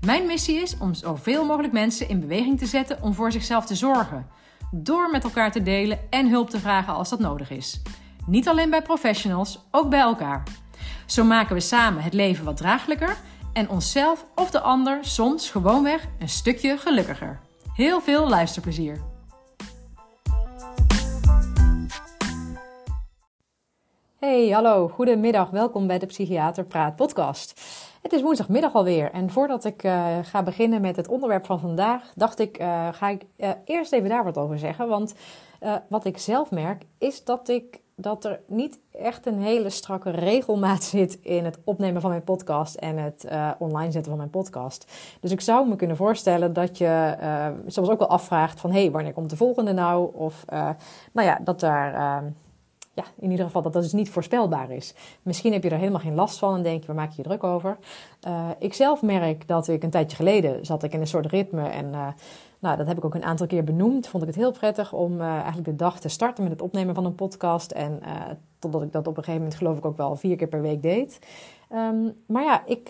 [0.00, 3.74] Mijn missie is om zoveel mogelijk mensen in beweging te zetten om voor zichzelf te
[3.74, 4.26] zorgen.
[4.70, 7.82] Door met elkaar te delen en hulp te vragen als dat nodig is.
[8.26, 10.42] Niet alleen bij professionals, ook bij elkaar.
[11.06, 13.16] Zo maken we samen het leven wat draaglijker
[13.52, 17.40] en onszelf of de ander soms gewoonweg een stukje gelukkiger.
[17.74, 19.00] Heel veel luisterplezier.
[24.18, 25.50] Hey, hallo, goedemiddag.
[25.50, 27.60] Welkom bij de Psychiater Praat podcast.
[28.02, 32.12] Het is woensdagmiddag alweer en voordat ik uh, ga beginnen met het onderwerp van vandaag,
[32.14, 34.88] dacht ik, uh, ga ik uh, eerst even daar wat over zeggen.
[34.88, 35.14] Want
[35.88, 40.82] wat ik zelf merk, is dat ik dat er niet echt een hele strakke regelmaat
[40.94, 43.26] zit in het opnemen van mijn podcast en het
[43.58, 44.92] online zetten van mijn podcast.
[45.20, 47.16] Dus ik zou me kunnen voorstellen dat je
[47.66, 50.14] soms ook wel afvraagt van hé, hey, wanneer komt de volgende nou?
[50.14, 50.44] Of
[51.12, 52.22] nou ja, dat daar
[52.94, 54.94] ja, in ieder geval dat dat dus niet voorspelbaar is.
[55.22, 57.28] Misschien heb je er helemaal geen last van en denk je, waar maak je je
[57.28, 57.78] druk over?
[58.28, 61.68] Uh, ik zelf merk dat ik een tijdje geleden zat ik in een soort ritme
[61.68, 62.06] en uh,
[62.58, 64.06] nou, dat heb ik ook een aantal keer benoemd.
[64.06, 66.94] Vond ik het heel prettig om uh, eigenlijk de dag te starten met het opnemen
[66.94, 67.70] van een podcast.
[67.70, 68.00] En
[68.58, 70.82] totdat ik dat op een gegeven moment geloof ik ook wel vier keer per week
[70.82, 71.18] deed.
[71.72, 72.88] Um, maar ja, ik,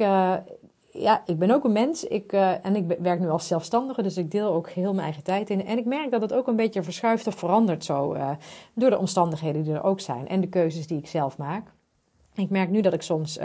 [0.93, 4.17] ja, ik ben ook een mens ik, uh, en ik werk nu als zelfstandige, dus
[4.17, 5.67] ik deel ook heel mijn eigen tijd in.
[5.67, 8.31] En ik merk dat het ook een beetje verschuift of verandert zo uh,
[8.75, 11.73] door de omstandigheden die er ook zijn en de keuzes die ik zelf maak.
[12.35, 13.45] Ik merk nu dat ik soms, uh,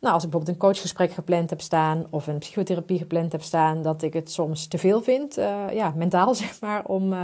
[0.00, 3.82] nou, als ik bijvoorbeeld een coachgesprek gepland heb staan of een psychotherapie gepland heb staan,
[3.82, 5.34] dat ik het soms te veel vind,
[5.72, 7.14] ja, mentaal zeg maar, om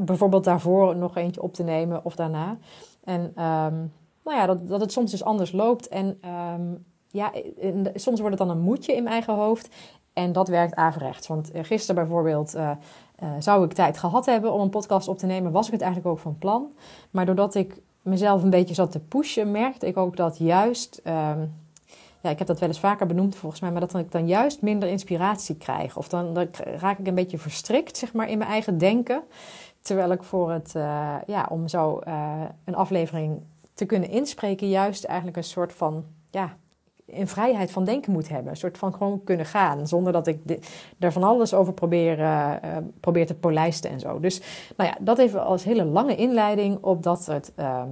[0.00, 2.58] bijvoorbeeld daarvoor nog eentje op te nemen of daarna.
[3.04, 3.92] En um,
[4.24, 6.18] nou ja, dat, dat het soms dus anders loopt en
[6.54, 7.32] um, ja,
[7.94, 9.68] soms wordt het dan een moedje in mijn eigen hoofd.
[10.12, 11.26] En dat werkt averechts.
[11.26, 12.70] Want eh, gisteren bijvoorbeeld uh,
[13.22, 15.52] uh, zou ik tijd gehad hebben om een podcast op te nemen.
[15.52, 16.72] Was ik het eigenlijk ook van plan.
[17.10, 21.00] Maar doordat ik mezelf een beetje zat te pushen, merkte ik ook dat juist...
[21.04, 21.52] Um,
[22.20, 24.62] ja, ik heb dat wel eens vaker benoemd volgens mij, maar dat ik dan juist
[24.62, 25.96] minder inspiratie krijg.
[25.96, 29.22] Of dan, raak ik een beetje verstrikt, zeg maar, in mijn eigen denken.
[29.80, 30.72] Terwijl ik voor het,
[31.26, 32.00] ja, om zo
[32.64, 33.40] een aflevering
[33.74, 36.56] te kunnen inspreken, juist eigenlijk een soort van, ja,
[37.06, 38.50] in vrijheid van denken moet hebben.
[38.50, 39.86] Een soort van gewoon kunnen gaan.
[39.86, 40.38] Zonder dat ik
[40.98, 42.54] er van alles over probeer, uh,
[43.00, 44.20] probeer te polijsten en zo.
[44.20, 44.40] Dus
[44.76, 47.82] nou ja, dat even als hele lange inleiding op dat het, uh,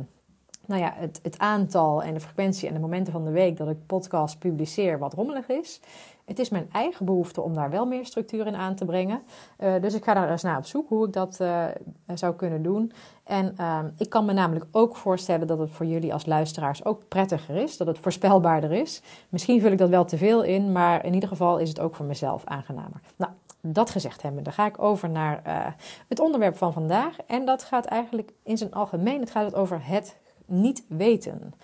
[0.66, 3.68] nou ja, het, het aantal en de frequentie en de momenten van de week dat
[3.68, 5.80] ik podcast publiceer wat rommelig is.
[6.24, 9.22] Het is mijn eigen behoefte om daar wel meer structuur in aan te brengen.
[9.58, 11.64] Uh, dus ik ga daar eens naar op zoek hoe ik dat uh,
[12.14, 12.92] zou kunnen doen.
[13.24, 17.08] En uh, ik kan me namelijk ook voorstellen dat het voor jullie als luisteraars ook
[17.08, 17.76] prettiger is.
[17.76, 19.02] Dat het voorspelbaarder is.
[19.28, 21.94] Misschien vul ik dat wel te veel in, maar in ieder geval is het ook
[21.94, 23.00] voor mezelf aangenamer.
[23.16, 25.66] Nou, dat gezegd hebben, dan ga ik over naar uh,
[26.08, 27.16] het onderwerp van vandaag.
[27.26, 30.16] En dat gaat eigenlijk in zijn algemeen, het gaat over het
[30.46, 31.54] niet weten.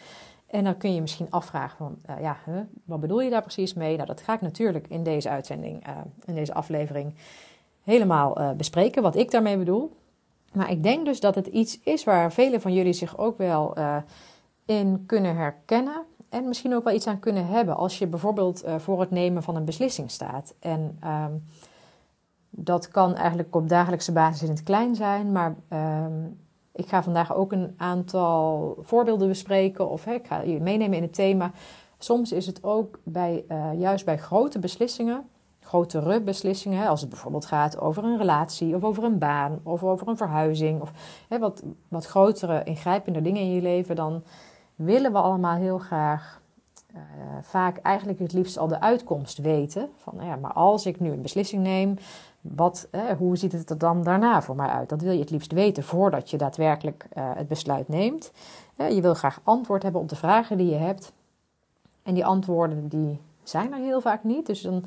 [0.46, 2.36] En dan kun je misschien afvragen van, uh, ja,
[2.84, 3.94] wat bedoel je daar precies mee?
[3.96, 7.14] Nou, dat ga ik natuurlijk in deze uitzending, uh, in deze aflevering,
[7.84, 9.96] helemaal uh, bespreken, wat ik daarmee bedoel.
[10.52, 13.74] Maar ik denk dus dat het iets is waar velen van jullie zich ook wel
[14.64, 16.02] in kunnen herkennen.
[16.28, 19.56] En misschien ook wel iets aan kunnen hebben als je bijvoorbeeld voor het nemen van
[19.56, 20.54] een beslissing staat.
[20.60, 21.44] En um,
[22.50, 25.54] dat kan eigenlijk op dagelijkse basis in het klein zijn, maar
[26.04, 26.38] um,
[26.72, 31.02] ik ga vandaag ook een aantal voorbeelden bespreken of hè, ik ga je meenemen in
[31.02, 31.50] het thema.
[31.98, 35.28] Soms is het ook bij, uh, juist bij grote beslissingen,
[35.60, 40.08] grotere beslissingen, als het bijvoorbeeld gaat over een relatie of over een baan of over
[40.08, 40.92] een verhuizing of
[41.28, 44.22] hè, wat, wat grotere ingrijpende dingen in je leven, dan
[44.74, 46.40] willen we allemaal heel graag
[46.94, 47.00] uh,
[47.42, 49.88] vaak eigenlijk het liefst al de uitkomst weten.
[49.96, 51.96] Van nou ja, maar als ik nu een beslissing neem,
[52.40, 54.88] wat, eh, hoe ziet het er dan daarna voor mij uit?
[54.88, 58.32] Dat wil je het liefst weten voordat je daadwerkelijk uh, het besluit neemt.
[58.76, 61.12] Je wil graag antwoord hebben op de vragen die je hebt.
[62.02, 64.46] En die antwoorden die zijn er heel vaak niet.
[64.46, 64.84] Dus dan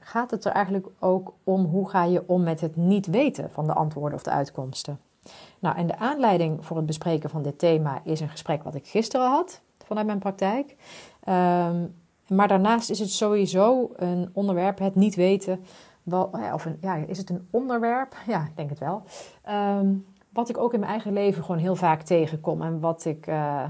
[0.00, 3.66] gaat het er eigenlijk ook om hoe ga je om met het niet weten van
[3.66, 5.00] de antwoorden of de uitkomsten.
[5.58, 8.86] Nou, en de aanleiding voor het bespreken van dit thema is een gesprek wat ik
[8.86, 10.76] gisteren had vanuit mijn praktijk.
[11.28, 11.94] Um,
[12.30, 15.64] maar daarnaast is het sowieso een onderwerp, het niet weten,
[16.52, 18.16] of ja, is het een onderwerp?
[18.26, 19.02] Ja, ik denk het wel.
[19.78, 23.26] Um, wat ik ook in mijn eigen leven gewoon heel vaak tegenkom en wat ik,
[23.26, 23.64] uh,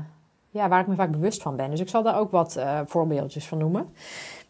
[0.50, 1.71] ja, waar ik me vaak bewust van ben.
[1.71, 3.94] Dus ik zal daar ook wat uh, voorbeeldjes van noemen.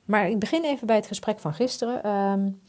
[0.04, 2.10] Maar ik begin even bij het gesprek van gisteren.
[2.10, 2.60] Um,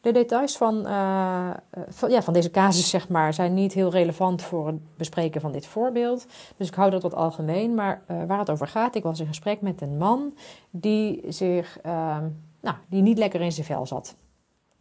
[0.00, 1.50] De details van, uh,
[1.88, 5.52] van, ja, van deze casus zeg maar, zijn niet heel relevant voor het bespreken van
[5.52, 6.26] dit voorbeeld.
[6.56, 7.74] Dus ik hou dat wat algemeen.
[7.74, 10.34] Maar waar het over gaat, ik was in gesprek met een man
[10.70, 12.28] die, zich, ehm,
[12.60, 14.16] nou, die niet lekker in zijn vel zat.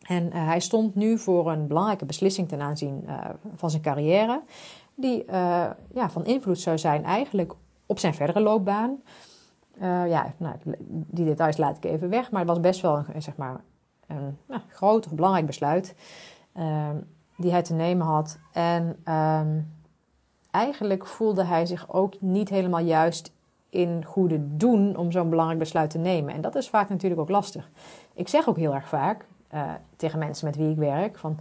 [0.10, 3.08] En hij stond nu voor een belangrijke beslissing ten aanzien
[3.56, 4.42] van zijn carrière.
[4.96, 5.26] Die
[5.94, 7.54] ja, van invloed zou zijn eigenlijk
[7.86, 9.02] op zijn verdere loopbaan.
[10.08, 10.56] ja, nou,
[10.88, 12.32] die details laat ik even weg.
[12.32, 13.62] Maar het was best wel een, zeg maar,
[14.08, 15.96] een groot of belangrijk besluit
[16.58, 16.90] uh,
[17.38, 18.40] die hij te nemen had.
[18.52, 19.74] En um,
[20.52, 23.32] eigenlijk voelde hij zich ook niet helemaal juist
[23.70, 26.34] in goede doen om zo'n belangrijk besluit te nemen.
[26.34, 27.70] En dat is vaak natuurlijk ook lastig.
[28.14, 31.38] Ik zeg ook heel erg vaak uh, tegen mensen met wie ik werk van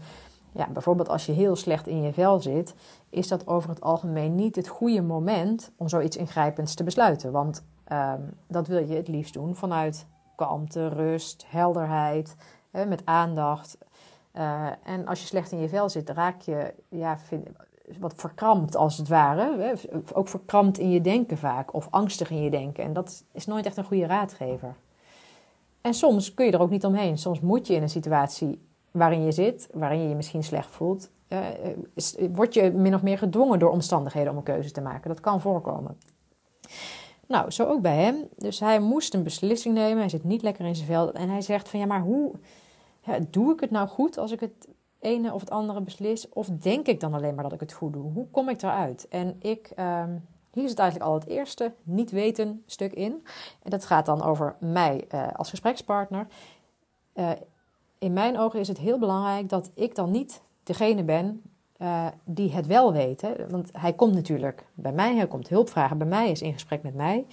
[0.52, 2.74] ja, bijvoorbeeld als je heel slecht in je vel zit,
[3.10, 7.32] is dat over het algemeen niet het goede moment om zoiets ingrijpends te besluiten.
[7.32, 10.06] Want um, dat wil je het liefst doen vanuit
[10.36, 12.36] kalmte, rust, helderheid,
[12.70, 13.78] met aandacht.
[14.34, 17.18] Uh, en als je slecht in je vel zit, raak je ja,
[17.98, 19.58] wat verkrampt als het ware.
[19.58, 19.72] Hè?
[20.12, 22.84] Ook verkrampt in je denken vaak, of angstig in je denken.
[22.84, 24.74] En dat is nooit echt een goede raadgever.
[25.80, 27.18] En soms kun je er ook niet omheen.
[27.18, 31.10] Soms moet je in een situatie waarin je zit, waarin je je misschien slecht voelt,
[31.28, 31.46] uh,
[32.32, 35.08] word je min of meer gedwongen door omstandigheden om een keuze te maken.
[35.08, 35.98] Dat kan voorkomen.
[37.26, 38.28] Nou, zo ook bij hem.
[38.36, 39.98] Dus hij moest een beslissing nemen.
[39.98, 41.12] Hij zit niet lekker in zijn vel.
[41.12, 42.32] En hij zegt van ja, maar hoe,
[43.00, 46.28] ja, doe ik het nou goed als ik het ene of het andere beslis?
[46.28, 48.12] Of denk ik dan alleen maar dat ik het goed doe?
[48.12, 49.08] Hoe kom ik eruit?
[49.08, 53.26] En ik, um, hier zit eigenlijk al het eerste niet weten stuk in.
[53.62, 56.26] En dat gaat dan over mij uh, als gesprekspartner.
[57.14, 57.30] Uh,
[57.98, 61.42] in mijn ogen is het heel belangrijk dat ik dan niet degene ben
[61.78, 63.20] uh, die het wel weet.
[63.20, 63.48] Hè?
[63.48, 66.82] Want hij komt natuurlijk bij mij, hij komt hulp vragen bij mij, is in gesprek
[66.82, 67.26] met mij.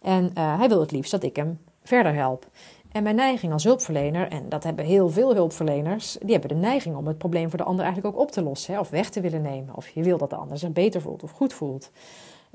[0.00, 2.46] En hij wil het liefst dat ik hem verder help.
[2.92, 6.96] En mijn neiging als hulpverlener, en dat hebben heel veel hulpverleners, die hebben de neiging
[6.96, 8.74] om het probleem voor de ander eigenlijk ook op te lossen.
[8.74, 9.76] Hè, of weg te willen nemen.
[9.76, 11.90] Of je wil dat de ander zich beter voelt of goed voelt.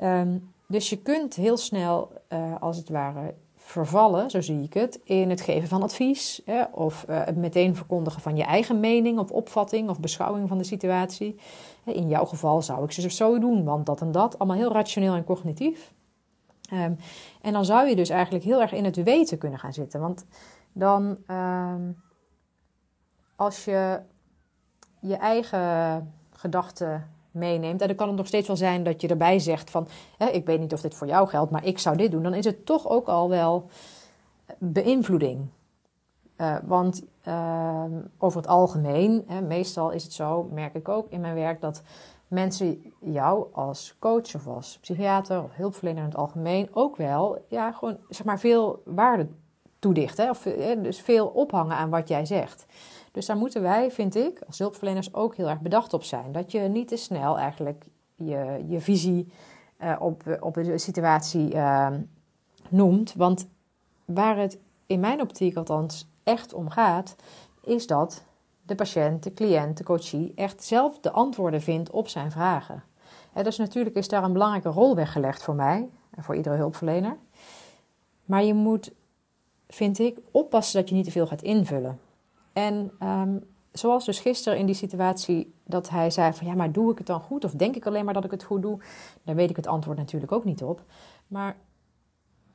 [0.03, 4.99] Um, dus je kunt heel snel, uh, als het ware, vervallen, zo zie ik het,
[5.03, 6.41] in het geven van advies.
[6.45, 10.57] Hè, of uh, het meteen verkondigen van je eigen mening of opvatting of beschouwing van
[10.57, 11.39] de situatie.
[11.85, 14.39] In jouw geval zou ik ze zo doen, want dat en dat.
[14.39, 15.93] Allemaal heel rationeel en cognitief.
[16.73, 16.97] Um,
[17.41, 19.99] en dan zou je dus eigenlijk heel erg in het weten kunnen gaan zitten.
[19.99, 20.25] Want
[20.73, 22.01] dan, um,
[23.35, 23.99] als je
[24.99, 29.39] je eigen gedachten meeneemt, en dan kan het nog steeds wel zijn dat je erbij
[29.39, 29.87] zegt van,
[30.17, 32.33] hè, ik weet niet of dit voor jou geldt, maar ik zou dit doen, dan
[32.33, 33.69] is het toch ook al wel
[34.57, 35.47] beïnvloeding.
[36.37, 37.83] Uh, want uh,
[38.17, 41.81] over het algemeen, hè, meestal is het zo, merk ik ook in mijn werk, dat
[42.27, 47.71] mensen jou als coach of als psychiater of hulpverlener in het algemeen ook wel ja,
[47.71, 49.27] gewoon zeg maar veel waarde
[49.79, 50.29] toedichten.
[50.29, 50.41] Of
[50.77, 52.65] dus veel ophangen aan wat jij zegt.
[53.17, 56.31] Dus daar moeten wij, vind ik, als hulpverleners ook heel erg bedacht op zijn.
[56.31, 57.85] Dat je niet te snel eigenlijk
[58.15, 59.31] je, je visie
[59.81, 61.87] uh, op, op de situatie uh,
[62.69, 63.13] noemt.
[63.13, 63.47] Want
[64.05, 67.15] waar het in mijn optiek althans echt om gaat,
[67.63, 68.23] is dat
[68.61, 72.83] de patiënt, de cliënt, de coachie echt zelf de antwoorden vindt op zijn vragen.
[73.33, 77.17] En dus natuurlijk is daar een belangrijke rol weggelegd voor mij en voor iedere hulpverlener.
[78.25, 78.91] Maar je moet,
[79.67, 81.99] vind ik, oppassen dat je niet te veel gaat invullen.
[82.57, 86.91] En um, zoals dus gisteren in die situatie dat hij zei van ja, maar doe
[86.91, 88.79] ik het dan goed of denk ik alleen maar dat ik het goed doe?
[89.23, 90.83] Daar weet ik het antwoord natuurlijk ook niet op.
[91.27, 91.57] Maar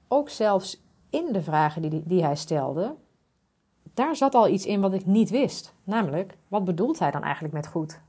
[0.08, 2.94] ook zelfs in de vragen die, die hij stelde,
[3.94, 5.74] daar zat al iets in wat ik niet wist.
[5.84, 8.00] Namelijk, wat bedoelt hij dan eigenlijk met goed?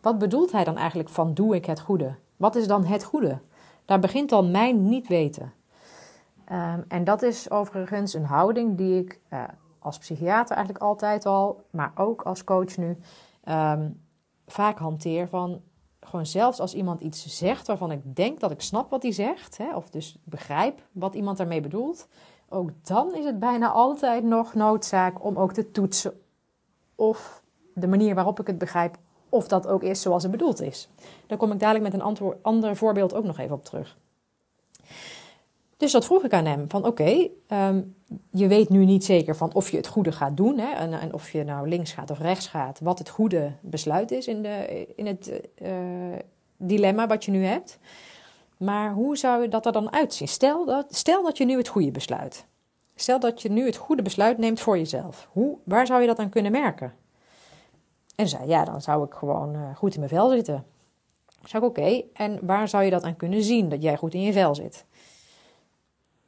[0.00, 2.14] Wat bedoelt hij dan eigenlijk van doe ik het goede?
[2.36, 3.38] Wat is dan het goede?
[3.84, 5.52] Daar begint al mijn niet weten.
[6.52, 9.42] Um, en dat is overigens een houding die ik uh,
[9.78, 12.98] als psychiater eigenlijk altijd al, maar ook als coach nu,
[13.44, 14.02] um,
[14.46, 15.60] vaak hanteer van
[16.00, 19.56] gewoon zelfs als iemand iets zegt waarvan ik denk dat ik snap wat hij zegt,
[19.56, 22.08] hè, of dus begrijp wat iemand daarmee bedoelt,
[22.48, 26.20] ook dan is het bijna altijd nog noodzaak om ook te toetsen
[26.94, 27.42] of
[27.74, 28.96] de manier waarop ik het begrijp,
[29.28, 30.88] of dat ook is zoals het bedoeld is.
[31.26, 33.96] Daar kom ik dadelijk met een antwoord, ander voorbeeld ook nog even op terug.
[35.78, 37.94] Dus dat vroeg ik aan hem: van oké, um,
[38.30, 41.14] je weet nu niet zeker van of je het goede gaat doen hè, en, en,
[41.14, 44.86] of je nou links gaat of rechts gaat, wat het goede besluit is in, de,
[44.96, 45.70] in het uh,
[46.56, 47.78] dilemma wat je nu hebt.
[48.56, 50.28] Maar hoe zou je dat er dan uitzien?
[50.28, 52.46] Stel dat, stel dat je nu het goede besluit.
[52.94, 55.28] Stel dat je nu het goede besluit neemt voor jezelf.
[55.32, 56.94] Hoe, waar zou je dat aan kunnen merken?
[58.16, 60.64] En zei, ja, dan zou ik gewoon uh, goed in mijn vel zitten.
[61.44, 64.22] Zou ik, oké, en waar zou je dat aan kunnen zien, dat jij goed in
[64.22, 64.84] je vel zit?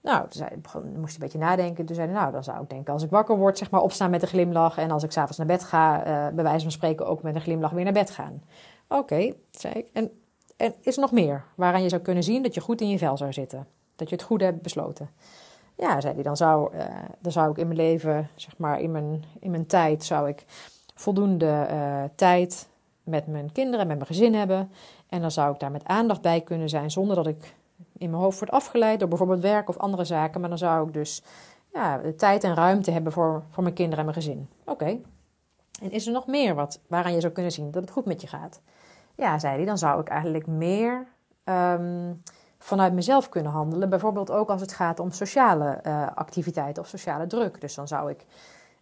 [0.02, 1.86] Nou, toen, zei, begon, moest een beetje nadenken.
[1.86, 4.10] Toen zei hij, nou, dan zou ik denken, als ik wakker word, zeg maar, opstaan
[4.10, 4.78] met een glimlach.
[4.78, 7.40] En als ik s'avonds naar bed ga, uh, bij wijze van spreken, ook met een
[7.40, 8.42] glimlach weer naar bed gaan.
[8.88, 9.88] Oké, zei ik.
[9.92, 10.10] En,
[10.56, 12.98] en is er nog meer waaraan je zou kunnen zien dat je goed in je
[12.98, 13.66] vel zou zitten?
[13.96, 15.10] Dat je het goed hebt besloten?
[15.74, 16.84] Ja, zei hij, dan zou, uh,
[17.18, 20.44] dan zou ik in mijn leven, zeg maar, in mijn, in mijn tijd, zou ik
[20.94, 22.68] voldoende uh, tijd
[23.02, 24.70] met mijn kinderen, met mijn gezin hebben.
[25.08, 27.54] En dan zou ik daar met aandacht bij kunnen zijn, zonder dat ik
[28.00, 30.40] in mijn hoofd word afgeleid door bijvoorbeeld werk of andere zaken.
[30.40, 31.22] Maar dan zou ik dus
[31.72, 34.48] ja, tijd en ruimte hebben voor, voor mijn kinderen en mijn gezin.
[34.64, 34.98] Oké.
[35.82, 38.20] En is er nog meer wat, waaraan je zou kunnen zien dat het goed met
[38.20, 38.60] je gaat?
[39.14, 41.06] Ja, zei hij, dan zou ik eigenlijk meer
[41.44, 42.22] um,
[42.58, 43.90] vanuit mezelf kunnen handelen.
[43.90, 47.60] Bijvoorbeeld ook als het gaat om sociale uh, activiteiten of sociale druk.
[47.60, 48.26] Dus dan zou ik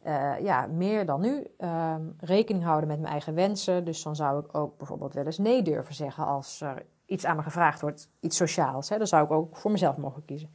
[0.06, 3.84] uh, ja, meer dan nu um, rekening houden met mijn eigen wensen.
[3.84, 7.36] Dus dan zou ik ook bijvoorbeeld wel eens nee durven zeggen als er iets aan
[7.36, 8.88] me gevraagd wordt, iets sociaals.
[8.88, 10.50] Hè, dan zou ik ook voor mezelf mogen kiezen.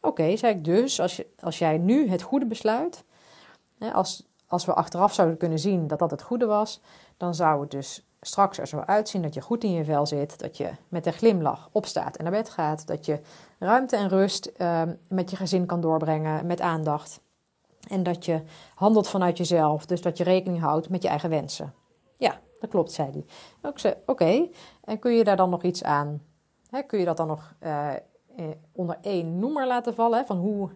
[0.00, 3.04] Oké, zei ik dus, als, je, als jij nu het goede besluit,
[3.78, 6.80] hè, als, als we achteraf zouden kunnen zien dat dat het goede was,
[7.16, 10.38] dan zou het dus straks er zo uitzien dat je goed in je vel zit,
[10.38, 13.20] dat je met een glimlach opstaat en naar bed gaat, dat je
[13.58, 17.20] ruimte en rust uh, met je gezin kan doorbrengen, met aandacht.
[17.88, 18.42] En dat je
[18.74, 21.74] handelt vanuit jezelf, dus dat je rekening houdt met je eigen wensen.
[22.16, 23.24] Ja, dat klopt, zei hij.
[23.70, 24.48] Ik zei, oké,
[24.84, 26.22] en kun je daar dan nog iets aan,
[26.70, 27.88] hè, kun je dat dan nog uh,
[28.72, 30.70] onder één noemer laten vallen, van hoe,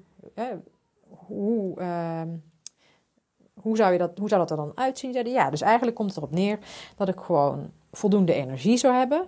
[1.09, 2.21] hoe, uh,
[3.61, 5.13] hoe, zou je dat, hoe zou dat er dan uitzien?
[5.13, 6.59] Zei hij, ja, dus eigenlijk komt het erop neer
[6.97, 9.27] dat ik gewoon voldoende energie zou hebben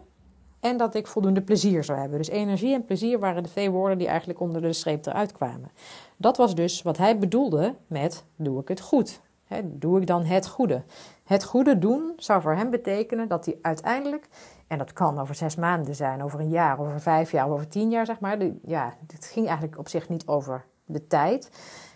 [0.60, 2.18] en dat ik voldoende plezier zou hebben.
[2.18, 5.70] Dus energie en plezier waren de twee woorden die eigenlijk onder de streep eruit kwamen.
[6.16, 9.20] Dat was dus wat hij bedoelde met doe ik het goed.
[9.64, 10.82] doe ik dan het goede?
[11.26, 14.28] Het goede doen zou voor hem betekenen dat hij uiteindelijk,
[14.66, 17.90] en dat kan over zes maanden zijn, over een jaar, over vijf jaar, over tien
[17.90, 18.38] jaar, zeg maar.
[18.62, 21.50] ja, het ging eigenlijk op zich niet over de tijd.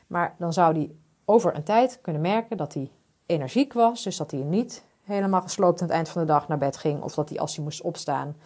[0.07, 0.91] Maar dan zou hij
[1.25, 2.91] over een tijd kunnen merken dat hij
[3.27, 4.03] energiek was.
[4.03, 7.03] Dus dat hij niet helemaal gesloopt aan het eind van de dag naar bed ging.
[7.03, 8.37] Of dat hij als hij moest opstaan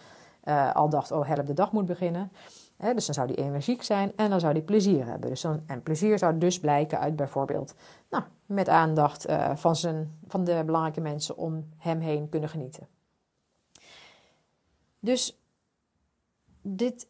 [0.43, 2.31] uh, al dacht, oh help, de dag moet beginnen.
[2.77, 5.29] Dus dan zou hij energiek zijn en dan zou hij plezier hebben.
[5.29, 7.73] Dus dan, en plezier zou dus blijken uit bijvoorbeeld
[8.09, 12.87] nou, met aandacht uh, van, zijn, van de belangrijke mensen om hem heen kunnen genieten.
[14.99, 15.39] Dus
[16.61, 17.07] dit,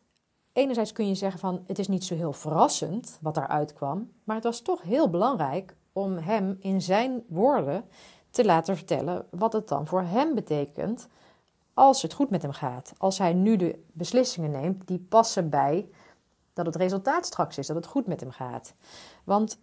[0.54, 4.36] enerzijds kun je zeggen van het is niet zo heel verrassend wat daaruit kwam, maar
[4.36, 7.86] het was toch heel belangrijk om hem in zijn woorden
[8.30, 11.08] te laten vertellen wat het dan voor hem betekent
[11.76, 12.94] als het goed met hem gaat.
[12.98, 15.90] Als hij nu de beslissingen neemt die passen bij
[16.54, 18.74] dat het resultaat straks is, dat het goed met hem gaat.
[19.24, 19.60] Want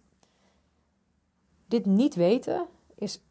[1.67, 2.65] dit niet weten
[2.95, 3.21] is,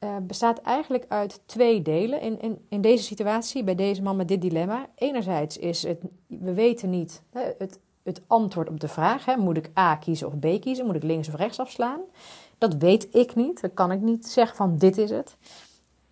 [0.00, 4.40] uh, bestaat eigenlijk uit twee delen in, in, deze situatie, bij deze man met dit
[4.40, 4.86] dilemma.
[4.94, 7.22] Enerzijds is het, we weten niet
[7.58, 10.94] het, het antwoord op de vraag, hè, moet ik A kiezen of B kiezen, moet
[10.94, 12.00] ik links of rechts afslaan?
[12.58, 15.36] Dat weet ik niet, dat kan ik niet zeggen van dit is het.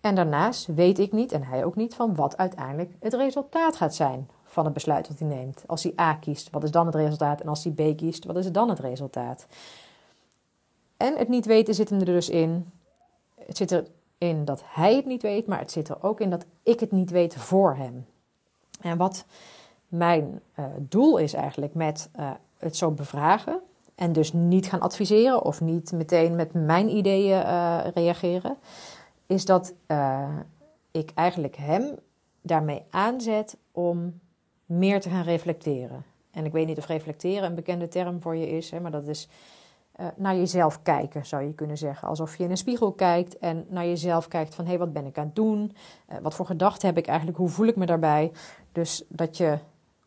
[0.01, 3.95] En daarnaast weet ik niet, en hij ook niet, van wat uiteindelijk het resultaat gaat
[3.95, 5.63] zijn van het besluit wat hij neemt.
[5.67, 7.41] Als hij A kiest, wat is dan het resultaat?
[7.41, 9.47] En als hij B kiest, wat is dan het resultaat?
[10.97, 12.71] En het niet weten zit hem er dus in.
[13.45, 13.83] Het zit
[14.17, 16.91] erin dat hij het niet weet, maar het zit er ook in dat ik het
[16.91, 18.05] niet weet voor hem.
[18.81, 19.25] En wat
[19.87, 23.59] mijn uh, doel is eigenlijk met uh, het zo bevragen.
[23.95, 28.57] En dus niet gaan adviseren of niet meteen met mijn ideeën uh, reageren
[29.31, 30.37] is dat uh,
[30.91, 31.95] ik eigenlijk hem
[32.41, 34.19] daarmee aanzet om
[34.65, 36.03] meer te gaan reflecteren.
[36.31, 39.07] En ik weet niet of reflecteren een bekende term voor je is, hè, maar dat
[39.07, 39.29] is
[39.99, 42.07] uh, naar jezelf kijken, zou je kunnen zeggen.
[42.07, 45.05] Alsof je in een spiegel kijkt en naar jezelf kijkt van hé, hey, wat ben
[45.05, 45.75] ik aan het doen?
[46.11, 47.37] Uh, wat voor gedachten heb ik eigenlijk?
[47.37, 48.31] Hoe voel ik me daarbij?
[48.71, 49.57] Dus dat je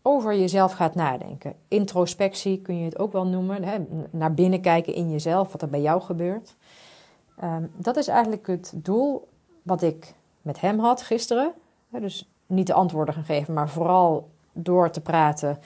[0.02, 1.54] over jezelf gaat nadenken.
[1.68, 3.64] Introspectie kun je het ook wel noemen.
[3.64, 3.78] Hè?
[4.10, 6.56] Naar binnen kijken in jezelf, wat er bij jou gebeurt.
[7.42, 9.28] Um, dat is eigenlijk het doel
[9.62, 11.52] wat ik met hem had gisteren.
[11.88, 15.58] Dus niet de antwoorden gaan geven, maar vooral door te praten.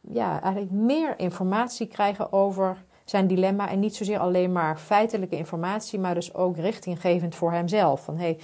[0.00, 3.68] Ja, eigenlijk meer informatie krijgen over zijn dilemma.
[3.68, 8.04] En niet zozeer alleen maar feitelijke informatie, maar dus ook richtinggevend voor hemzelf.
[8.04, 8.38] Van hey,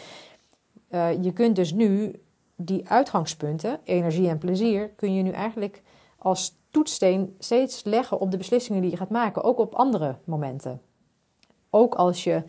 [0.90, 2.20] uh, je kunt dus nu
[2.56, 5.82] die uitgangspunten, energie en plezier, kun je nu eigenlijk
[6.18, 10.80] als toetssteen steeds leggen op de beslissingen die je gaat maken, ook op andere momenten.
[11.74, 12.42] Ook als je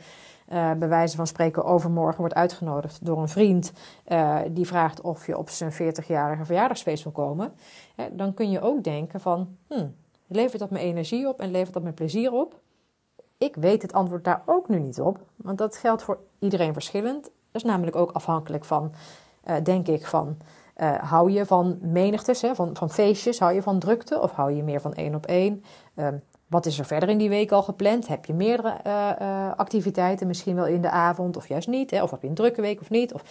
[0.49, 3.71] uh, bij wijze van spreken overmorgen wordt uitgenodigd door een vriend
[4.07, 7.53] uh, die vraagt of je op zijn 40-jarige verjaardagsfeest wil komen,
[7.95, 9.95] hè, dan kun je ook denken van, hmm,
[10.27, 12.59] levert dat me energie op en levert dat me plezier op?
[13.37, 17.23] Ik weet het antwoord daar ook nu niet op, want dat geldt voor iedereen verschillend.
[17.23, 18.91] Dat is namelijk ook afhankelijk van,
[19.45, 20.37] uh, denk ik, van
[20.99, 23.39] hou je van menigtes, hè, van, van feestjes?
[23.39, 25.63] Hou je van drukte of hou je meer van één op één?
[25.95, 26.23] Um,
[26.53, 28.07] wat is er verder in die week al gepland?
[28.07, 31.91] Heb je meerdere uh, uh, activiteiten, misschien wel in de avond of juist niet?
[31.91, 32.03] Hè?
[32.03, 33.13] Of heb je een drukke week of niet?
[33.13, 33.23] Of,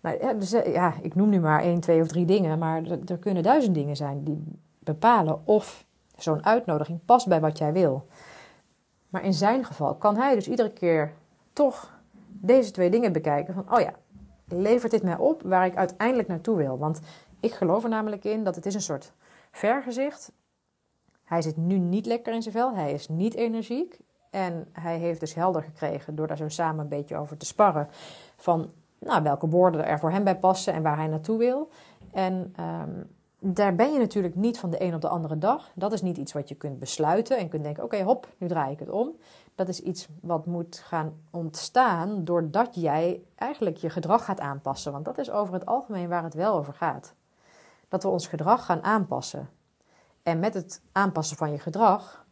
[0.00, 2.98] nou, ja, dus, ja, ik noem nu maar één, twee of drie dingen, maar er,
[3.06, 4.42] er kunnen duizend dingen zijn die
[4.78, 5.84] bepalen of
[6.16, 8.06] zo'n uitnodiging past bij wat jij wil.
[9.08, 11.12] Maar in zijn geval kan hij dus iedere keer
[11.52, 13.54] toch deze twee dingen bekijken.
[13.54, 13.92] Van, oh ja,
[14.48, 16.78] levert dit mij op waar ik uiteindelijk naartoe wil?
[16.78, 17.00] Want
[17.40, 19.12] ik geloof er namelijk in dat het is een soort
[19.50, 20.32] vergezicht.
[21.34, 22.74] Hij zit nu niet lekker in zijn vel.
[22.74, 23.98] Hij is niet energiek.
[24.30, 27.88] En hij heeft dus helder gekregen door daar zo samen een beetje over te sparren.
[28.36, 31.68] Van nou, welke woorden er voor hem bij passen en waar hij naartoe wil.
[32.12, 35.70] En um, daar ben je natuurlijk niet van de een op de andere dag.
[35.74, 38.72] Dat is niet iets wat je kunt besluiten en kunt denken: oké, hop, nu draai
[38.72, 39.10] ik het om.
[39.54, 44.92] Dat is iets wat moet gaan ontstaan doordat jij eigenlijk je gedrag gaat aanpassen.
[44.92, 47.14] Want dat is over het algemeen waar het wel over gaat.
[47.88, 49.48] Dat we ons gedrag gaan aanpassen.
[50.24, 52.26] En met het aanpassen van je gedrag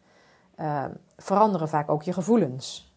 [0.60, 0.84] uh,
[1.16, 2.94] veranderen vaak ook je gevoelens.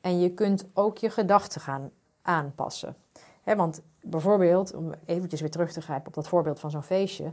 [0.00, 1.90] En je kunt ook je gedachten gaan
[2.22, 2.96] aanpassen.
[3.44, 7.32] Want bijvoorbeeld, om eventjes weer terug te grijpen op dat voorbeeld van zo'n feestje.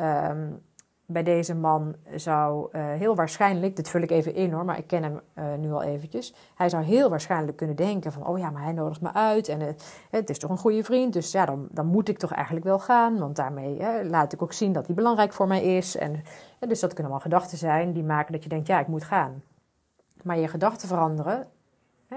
[0.00, 0.62] Um,
[1.12, 4.86] bij deze man zou uh, heel waarschijnlijk, dit vul ik even in hoor, maar ik
[4.86, 6.34] ken hem uh, nu al eventjes.
[6.54, 9.60] Hij zou heel waarschijnlijk kunnen denken van, oh ja, maar hij nodigt me uit en
[9.60, 9.68] uh,
[10.10, 11.12] het is toch een goede vriend.
[11.12, 14.52] Dus ja, dan, dan moet ik toch eigenlijk wel gaan, want daarmee laat ik ook
[14.52, 15.96] zien dat hij belangrijk voor mij is.
[15.96, 16.22] En,
[16.58, 19.42] dus dat kunnen allemaal gedachten zijn die maken dat je denkt, ja, ik moet gaan.
[20.22, 21.46] Maar je gedachten veranderen,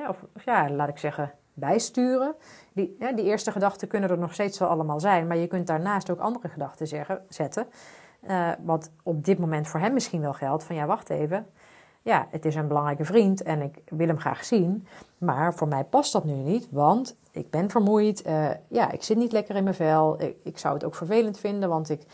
[0.09, 2.35] of, of ja, laat ik zeggen, bijsturen.
[2.73, 6.09] Die, die eerste gedachten kunnen er nog steeds wel allemaal zijn, maar je kunt daarnaast
[6.09, 7.67] ook andere gedachten zeggen, zetten.
[8.27, 11.45] Uh, wat op dit moment voor hem misschien wel geldt: van ja, wacht even.
[12.01, 14.87] Ja, het is een belangrijke vriend en ik wil hem graag zien.
[15.17, 18.27] Maar voor mij past dat nu niet, want ik ben vermoeid.
[18.27, 20.21] Uh, ja, ik zit niet lekker in mijn vel.
[20.21, 22.05] Ik, ik zou het ook vervelend vinden, want ik,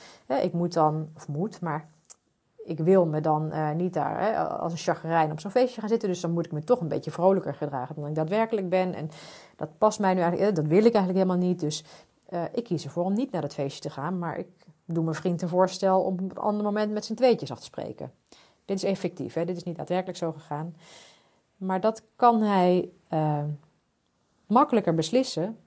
[0.41, 1.87] ik moet dan, of moet, maar
[2.65, 6.09] ik wil me dan uh, niet daar als een chagrijn op zo'n feestje gaan zitten.
[6.09, 8.93] Dus dan moet ik me toch een beetje vrolijker gedragen dan ik daadwerkelijk ben.
[8.93, 9.09] En
[9.55, 11.59] dat past mij nu eigenlijk, dat wil ik eigenlijk helemaal niet.
[11.59, 11.85] Dus
[12.51, 14.19] ik kies ervoor om niet naar dat feestje te gaan.
[14.19, 14.47] Maar ik
[14.93, 17.65] doe mijn vriend een voorstel om op een ander moment met z'n tweetjes af te
[17.65, 18.11] spreken.
[18.65, 19.45] Dit is effectief, hè?
[19.45, 20.75] dit is niet daadwerkelijk zo gegaan.
[21.57, 23.43] Maar dat kan hij uh,
[24.45, 25.57] makkelijker beslissen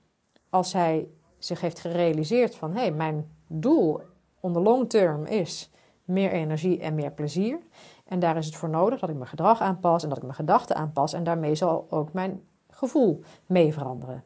[0.51, 1.09] als hij
[1.39, 2.73] zich heeft gerealiseerd van...
[2.73, 4.01] hé, hey, mijn doel
[4.41, 5.71] on the long term is
[6.05, 7.59] meer energie en meer plezier.
[8.05, 10.35] En daar is het voor nodig dat ik mijn gedrag aanpas en dat ik mijn
[10.35, 11.13] gedachten aanpas.
[11.13, 14.25] En daarmee zal ook mijn gevoel mee veranderen.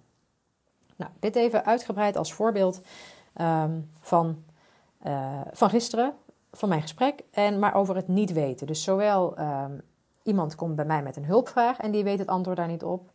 [0.96, 2.80] Nou, dit even uitgebreid als voorbeeld
[3.40, 4.44] um, van,
[5.06, 6.14] uh, van gisteren,
[6.52, 8.66] van mijn gesprek, en maar over het niet weten.
[8.66, 9.82] Dus zowel um,
[10.22, 13.10] iemand komt bij mij met een hulpvraag en die weet het antwoord daar niet op.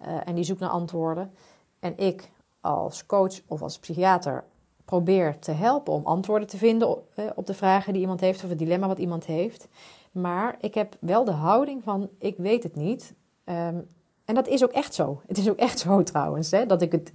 [0.00, 1.32] Uh, en die zoekt naar antwoorden.
[1.78, 4.44] En ik als coach of als psychiater
[4.84, 8.44] probeer te helpen om antwoorden te vinden op, uh, op de vragen die iemand heeft
[8.44, 9.68] of het dilemma wat iemand heeft.
[10.12, 13.14] Maar ik heb wel de houding van ik weet het niet.
[13.44, 13.86] Um,
[14.24, 15.20] en dat is ook echt zo.
[15.26, 17.12] Het is ook echt zo trouwens, hè, dat ik het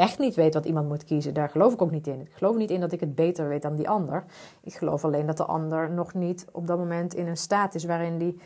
[0.00, 1.34] echt niet weet wat iemand moet kiezen.
[1.34, 2.20] Daar geloof ik ook niet in.
[2.20, 4.24] Ik geloof niet in dat ik het beter weet dan die ander.
[4.60, 7.84] Ik geloof alleen dat de ander nog niet op dat moment in een staat is
[7.84, 8.40] waarin die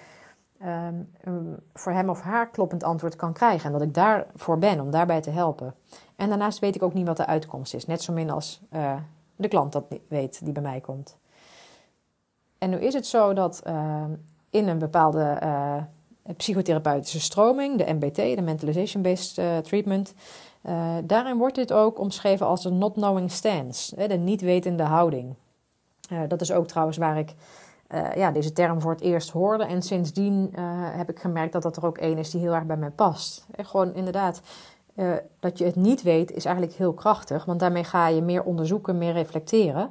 [0.62, 3.66] um, um, voor hem of haar kloppend antwoord kan krijgen.
[3.66, 5.74] En dat ik daarvoor ben, om daarbij te helpen.
[6.16, 7.86] En daarnaast weet ik ook niet wat de uitkomst is.
[7.86, 8.94] Net zo min als uh,
[9.36, 11.16] de klant dat weet die bij mij komt.
[12.58, 14.04] En nu is het zo dat uh,
[14.50, 15.76] in een bepaalde uh,
[16.36, 20.14] psychotherapeutische stroming, de MBT, de Mentalization-Based uh, Treatment,
[20.66, 25.34] uh, daarin wordt dit ook omschreven als een not knowing stance, de niet wetende houding.
[26.12, 27.34] Uh, dat is ook trouwens waar ik
[28.14, 29.64] ja, deze term voor het eerst hoorde.
[29.64, 30.54] En sindsdien
[30.96, 33.46] heb ik gemerkt dat dat er ook één is die heel erg bij mij past.
[33.50, 34.40] En gewoon inderdaad,
[35.40, 38.98] dat je het niet weet is eigenlijk heel krachtig, want daarmee ga je meer onderzoeken,
[38.98, 39.90] meer reflecteren.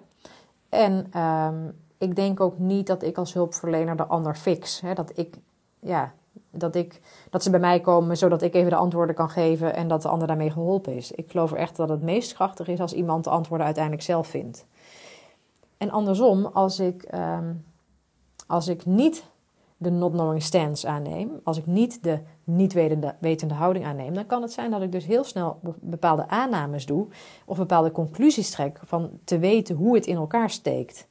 [0.70, 4.82] En um, ik denk ook niet dat ik als hulpverlener de ander fix.
[4.82, 5.38] Hè, dat ik
[5.80, 6.14] ja,
[6.52, 9.88] dat, ik, dat ze bij mij komen zodat ik even de antwoorden kan geven en
[9.88, 11.12] dat de ander daarmee geholpen is.
[11.12, 14.66] Ik geloof echt dat het meest krachtig is als iemand de antwoorden uiteindelijk zelf vindt.
[15.78, 17.66] En andersom, als ik, um,
[18.48, 19.26] als ik niet
[19.78, 24.26] de not knowing stance aanneem, als ik niet de niet wetende, wetende houding aanneem, dan
[24.26, 27.08] kan het zijn dat ik dus heel snel bepaalde aannames doe
[27.46, 31.08] of bepaalde conclusies trek van te weten hoe het in elkaar steekt.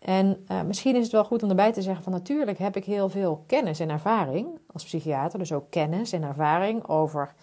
[0.00, 2.84] En uh, misschien is het wel goed om erbij te zeggen van natuurlijk heb ik
[2.84, 7.34] heel veel kennis en ervaring als psychiater, dus ook kennis en ervaring over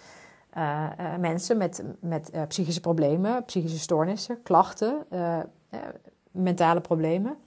[0.58, 5.06] uh, uh, mensen met, met psychische problemen, psychische stoornissen, klachten,
[6.32, 7.38] mentale problemen.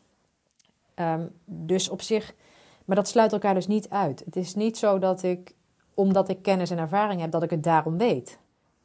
[0.94, 2.34] Um, dus op zich,
[2.84, 4.22] maar dat sluit elkaar dus niet uit.
[4.24, 5.54] Het is niet zo dat ik,
[5.94, 8.38] omdat ik kennis en ervaring heb, dat ik het daarom weet.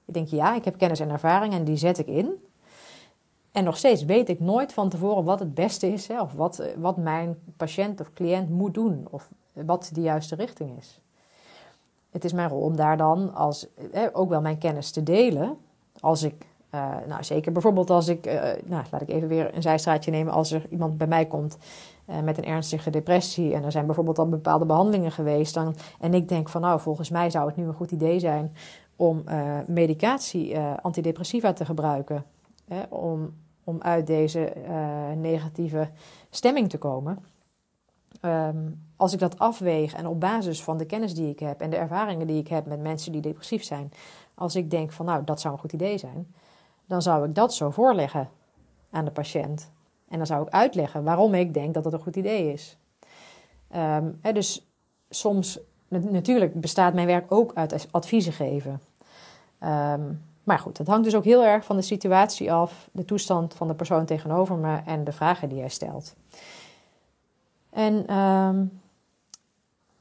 [0.05, 2.45] Ik denk ja, ik heb kennis en ervaring en die zet ik in.
[3.55, 6.63] En nog steeds weet ik nooit van tevoren wat het beste is, hè, of wat,
[6.77, 11.01] wat mijn patiënt of cliënt moet doen, of wat de juiste richting is.
[12.11, 13.67] Het is mijn rol om daar dan als,
[14.13, 15.57] ook wel mijn kennis te delen.
[15.99, 16.45] Als ik,
[17.07, 18.25] nou zeker bijvoorbeeld als ik,
[18.65, 21.57] nou laat ik even weer een zijstraatje nemen, als er iemand bij mij komt
[22.23, 26.29] met een ernstige depressie en er zijn bijvoorbeeld al bepaalde behandelingen geweest, dan, en ik
[26.29, 28.55] denk van nou volgens mij zou het nu een goed idee zijn
[28.95, 29.23] om
[29.67, 32.25] medicatie, antidepressiva te gebruiken,
[32.89, 33.33] om
[33.65, 35.89] om uit deze uh, negatieve
[36.29, 37.25] stemming te komen.
[38.21, 41.69] Um, als ik dat afweeg en op basis van de kennis die ik heb en
[41.69, 43.91] de ervaringen die ik heb met mensen die depressief zijn,
[44.33, 46.33] als ik denk van nou dat zou een goed idee zijn,
[46.85, 48.29] dan zou ik dat zo voorleggen
[48.89, 49.71] aan de patiënt.
[50.09, 52.77] En dan zou ik uitleggen waarom ik denk dat dat een goed idee is.
[53.75, 54.71] Um, hè, dus
[55.09, 58.81] soms, natuurlijk bestaat mijn werk ook uit adviezen geven.
[59.63, 63.53] Um, maar goed, het hangt dus ook heel erg van de situatie af, de toestand
[63.53, 66.15] van de persoon tegenover me en de vragen die hij stelt.
[67.69, 68.81] En um,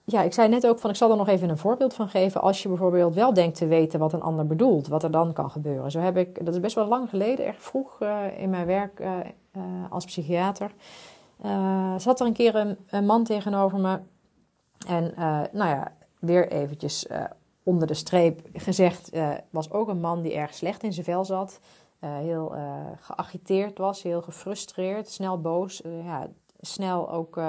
[0.04, 2.40] ja, ik zei net ook van, ik zal er nog even een voorbeeld van geven.
[2.40, 5.50] Als je bijvoorbeeld wel denkt te weten wat een ander bedoelt, wat er dan kan
[5.50, 5.90] gebeuren.
[5.90, 9.00] Zo heb ik, dat is best wel lang geleden, erg vroeg uh, in mijn werk
[9.00, 9.09] uh,
[9.57, 10.70] uh, als psychiater.
[11.96, 13.98] zat er een keer een, een man tegenover me.
[14.88, 15.12] En
[15.52, 17.07] nou ja, weer eventjes
[17.64, 21.24] onder de streep gezegd, uh, was ook een man die erg slecht in zijn vel
[21.24, 21.61] zat.
[22.00, 25.83] Uh, heel uh, geagiteerd was, heel gefrustreerd, snel boos.
[26.05, 26.29] ja,
[26.61, 27.40] snel ook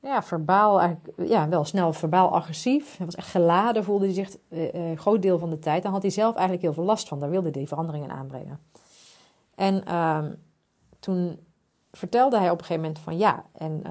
[0.00, 2.96] ja, verbaal, ja, wel snel verbaal agressief.
[2.96, 5.82] Hij was echt geladen, voelde hij zich een groot deel van de tijd.
[5.82, 7.18] Dan had hij zelf eigenlijk heel veel last van.
[7.18, 8.60] Daar wilde hij veranderingen aanbrengen.
[9.54, 10.34] En ehm,
[11.00, 11.38] toen
[11.90, 13.82] vertelde hij op een gegeven moment van ja, en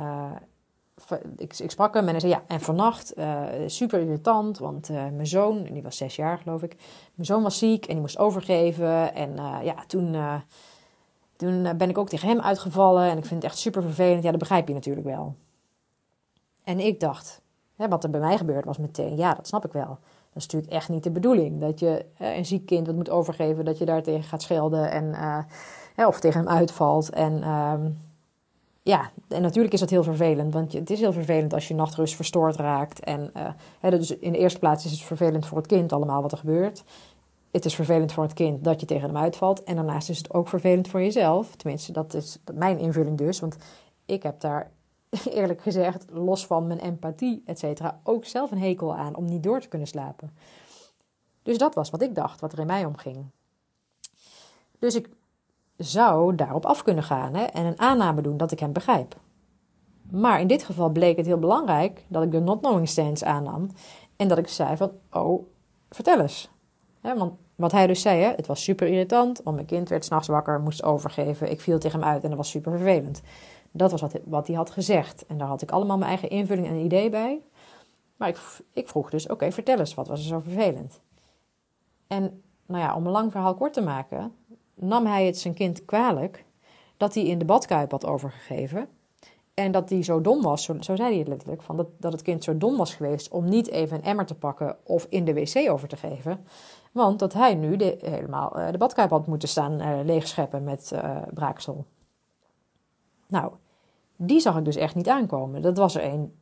[1.37, 4.95] ik, ik, sprak hem en hij zei ja, en vannacht uh, super irritant, want uh,
[4.95, 6.75] mijn zoon, die was zes jaar geloof ik,
[7.13, 9.13] mijn zoon was ziek en die moest overgeven.
[9.13, 10.15] En uh, ja, toen,
[11.35, 14.23] toen ben ik ook tegen hem uitgevallen en ik vind het echt super vervelend.
[14.23, 15.35] Ja, dat begrijp je natuurlijk wel.
[16.63, 17.41] En ik dacht,
[17.75, 19.97] hè, wat er bij mij gebeurd was meteen, ja, dat snap ik wel.
[20.33, 21.61] Dat is natuurlijk echt niet de bedoeling.
[21.61, 25.15] Dat je een ziek kind wat moet overgeven, dat je daar tegen gaat schelden en,
[26.07, 27.09] of tegen hem uitvalt.
[27.09, 27.89] En ehm,
[28.87, 30.53] ja, en natuurlijk is dat heel vervelend.
[30.53, 32.99] Want het is heel vervelend als je nachtrust verstoord raakt.
[32.99, 33.47] En uh,
[33.79, 36.37] hè, dus in de eerste plaats is het vervelend voor het kind allemaal wat er
[36.37, 36.83] gebeurt.
[37.51, 39.63] Het is vervelend voor het kind dat je tegen hem uitvalt.
[39.63, 41.55] En daarnaast is het ook vervelend voor jezelf.
[41.55, 43.39] Tenminste, dat is mijn invulling dus.
[43.39, 43.57] Want
[44.05, 44.71] ik heb daar
[45.29, 49.43] eerlijk gezegd, los van mijn empathie, et cetera, ook zelf een hekel aan om niet
[49.43, 50.31] door te kunnen slapen.
[51.43, 53.25] Dus dat was wat ik dacht, wat er in mij omging.
[54.79, 55.09] Dus ik
[55.77, 59.15] zou daarop af kunnen gaan hè, en een aanname doen dat ik hem begrijp.
[60.11, 63.69] Maar in dit geval bleek het heel belangrijk dat ik de not knowing stance aannam
[64.15, 65.47] en dat ik zei van, oh,
[65.89, 66.49] vertel eens.
[67.01, 70.27] want wat hij dus zei, hè, het was super irritant, want mijn kind werd s'nachts
[70.27, 73.21] wakker, moest overgeven, ik viel tegen hem uit en dat was super vervelend.
[73.71, 76.67] Dat was wat, wat hij had gezegd en daar had ik allemaal mijn eigen invulling
[76.67, 77.41] en idee bij.
[78.15, 78.39] Maar ik,
[78.73, 81.01] ik vroeg dus, oké, vertel eens, wat was er zo vervelend?
[82.07, 84.35] En nou ja, om een lang verhaal kort te maken,
[84.79, 86.45] nam hij het zijn kind kwalijk
[86.97, 88.87] dat hij in de badkuip had overgegeven.
[89.53, 92.21] En dat hij zo dom was, zo, zei hij het letterlijk, van dat, dat het
[92.21, 95.33] kind zo dom was geweest om niet even een emmer te pakken of in de
[95.33, 96.45] wc over te geven.
[96.91, 100.91] Want dat hij nu de, helemaal uh, de badkuip had moeten staan uh, leegscheppen met
[100.93, 101.85] uh, braaksel.
[103.27, 103.51] Nou,
[104.15, 105.61] die zag ik dus echt niet aankomen.
[105.61, 106.33] Dat was er een.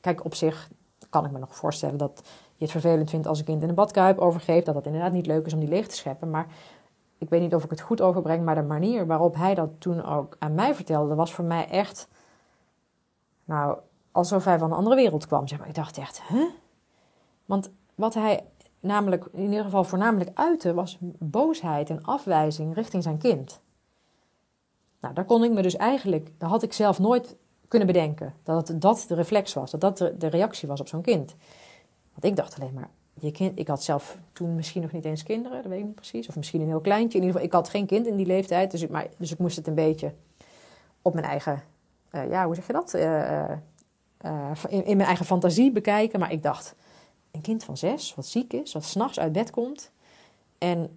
[0.00, 0.70] Kijk, op zich
[1.10, 2.22] kan ik me nog voorstellen dat
[2.56, 4.66] je het vervelend vindt als een kind in een badkuip overgeeft.
[4.66, 6.30] Dat het inderdaad niet leuk is om die leeg te scheppen.
[6.30, 6.46] Maar
[7.18, 10.04] ik weet niet of ik het goed overbreng, maar de manier waarop hij dat toen
[10.04, 12.08] ook aan mij vertelde, was voor mij echt,
[13.44, 13.78] nou,
[14.12, 15.48] alsof hij van een andere wereld kwam.
[15.48, 15.68] Zeg maar.
[15.68, 16.46] Ik dacht echt, hè?
[17.44, 18.44] Want wat hij
[18.80, 23.60] namelijk, in ieder geval voornamelijk uitte, was boosheid en afwijzing richting zijn kind.
[25.00, 27.36] Nou, daar kon ik me dus eigenlijk, daar had ik zelf nooit
[27.68, 28.34] kunnen bedenken.
[28.42, 31.34] Dat dat de reflex was, dat dat de reactie was op zo'n kind.
[32.12, 32.90] Want ik dacht alleen maar,
[33.54, 36.28] ik had zelf toen misschien nog niet eens kinderen, dat weet ik niet precies.
[36.28, 37.18] Of misschien een heel kleintje.
[37.18, 38.70] In ieder geval, ik had geen kind in die leeftijd.
[38.70, 40.12] Dus ik, maar, dus ik moest het een beetje
[41.02, 41.62] op mijn eigen,
[42.12, 42.94] uh, ja, hoe zeg je dat?
[42.94, 43.50] Uh,
[44.24, 46.20] uh, in, in, mijn eigen fantasie bekijken.
[46.20, 46.74] Maar ik dacht,
[47.30, 49.90] een kind van zes, wat ziek is, wat s'nachts uit bed komt.
[50.58, 50.96] En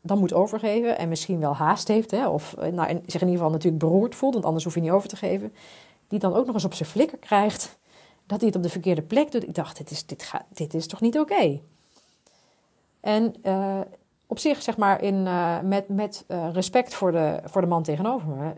[0.00, 2.10] dan moet overgeven en misschien wel haast heeft.
[2.10, 4.90] Hè, of nou, zich in ieder geval natuurlijk beroerd voelt, want anders hoef je niet
[4.90, 5.52] over te geven.
[6.08, 7.78] Die dan ook nog eens op zijn flikker krijgt
[8.28, 9.42] dat hij het op de verkeerde plek doet.
[9.42, 11.60] Ik dacht, dit is, dit gaat, dit is toch niet oké?
[13.00, 13.80] En uh,
[14.26, 17.82] op zich, zeg maar, in, uh, met, met uh, respect voor de, voor de man
[17.82, 18.52] tegenover me,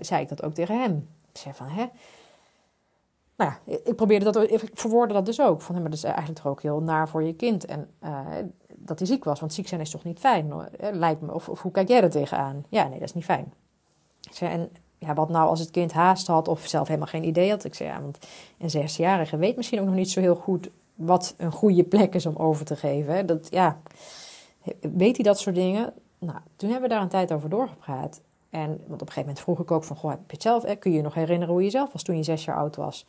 [0.00, 1.08] zei ik dat ook tegen hem.
[1.32, 1.86] Ik zei van, hè?
[3.36, 5.62] Nou ja, ik probeerde dat, ik verwoordde dat dus ook.
[5.62, 7.64] Van, hem, maar dat is eigenlijk toch ook heel naar voor je kind.
[7.64, 7.90] En
[8.68, 9.40] dat hij ziek was.
[9.40, 11.34] Want ziek zijn is toch niet fijn, lijkt me.
[11.34, 12.64] Of, of hoe kijk jij er tegenaan?
[12.68, 13.52] Ja, nee, dat is niet fijn.
[14.30, 17.50] zei, en ja, wat nou als het kind haast had of zelf helemaal geen idee
[17.50, 17.64] had?
[17.64, 18.18] Ik zei, ja, want
[18.58, 22.26] een zesjarige weet misschien ook nog niet zo heel goed wat een goede plek is
[22.26, 23.26] om over te geven.
[23.26, 23.78] Dat, ja,
[24.80, 25.92] weet hij dat soort dingen?
[26.18, 28.20] Nou, toen hebben we daar een tijd over doorgepraat.
[28.50, 30.78] En, want op een gegeven moment vroeg ik ook van, goh, heb je het zelf,
[30.78, 33.06] kun je je nog herinneren hoe je zelf was toen je zes jaar oud was?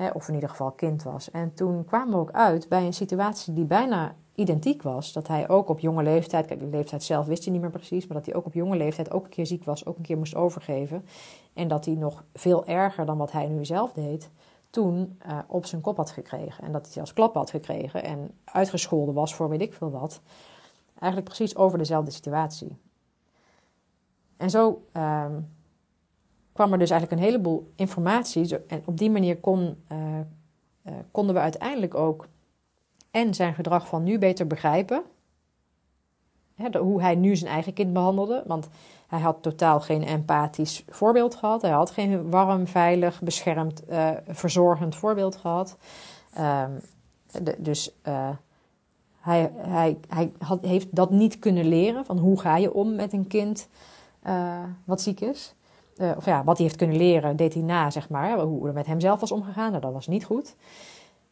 [0.00, 1.30] Hè, of in ieder geval kind was.
[1.30, 5.12] En toen kwamen we ook uit bij een situatie die bijna identiek was.
[5.12, 8.06] Dat hij ook op jonge leeftijd, kijk, de leeftijd zelf wist hij niet meer precies,
[8.06, 10.18] maar dat hij ook op jonge leeftijd ook een keer ziek was, ook een keer
[10.18, 11.04] moest overgeven.
[11.52, 14.30] En dat hij nog veel erger dan wat hij nu zelf deed,
[14.70, 16.64] toen uh, op zijn kop had gekregen.
[16.64, 20.20] En dat hij als klap had gekregen en uitgescholden was voor weet ik veel wat.
[20.98, 22.76] Eigenlijk precies over dezelfde situatie.
[24.36, 25.24] En zo uh,
[26.52, 28.58] kwam er dus eigenlijk een heleboel informatie.
[28.66, 29.98] En op die manier kon, uh,
[30.86, 32.28] uh, konden we uiteindelijk ook
[33.10, 35.02] en zijn gedrag van nu beter begrijpen.
[36.54, 38.42] Hè, hoe hij nu zijn eigen kind behandelde.
[38.46, 38.68] Want
[39.06, 41.62] hij had totaal geen empathisch voorbeeld gehad.
[41.62, 45.76] Hij had geen warm, veilig, beschermd, uh, verzorgend voorbeeld gehad.
[47.42, 47.92] De, dus
[49.20, 52.04] hij, hij, hij heeft dat niet kunnen leren.
[52.04, 53.68] Van hoe ga je om met een kind
[54.84, 55.54] wat ziek is.
[56.16, 58.40] Of ja, wat hij heeft kunnen leren, deed hij na, zeg maar.
[58.40, 59.70] Hoe er met hem zelf was omgegaan.
[59.70, 60.56] Nou, dat was niet goed.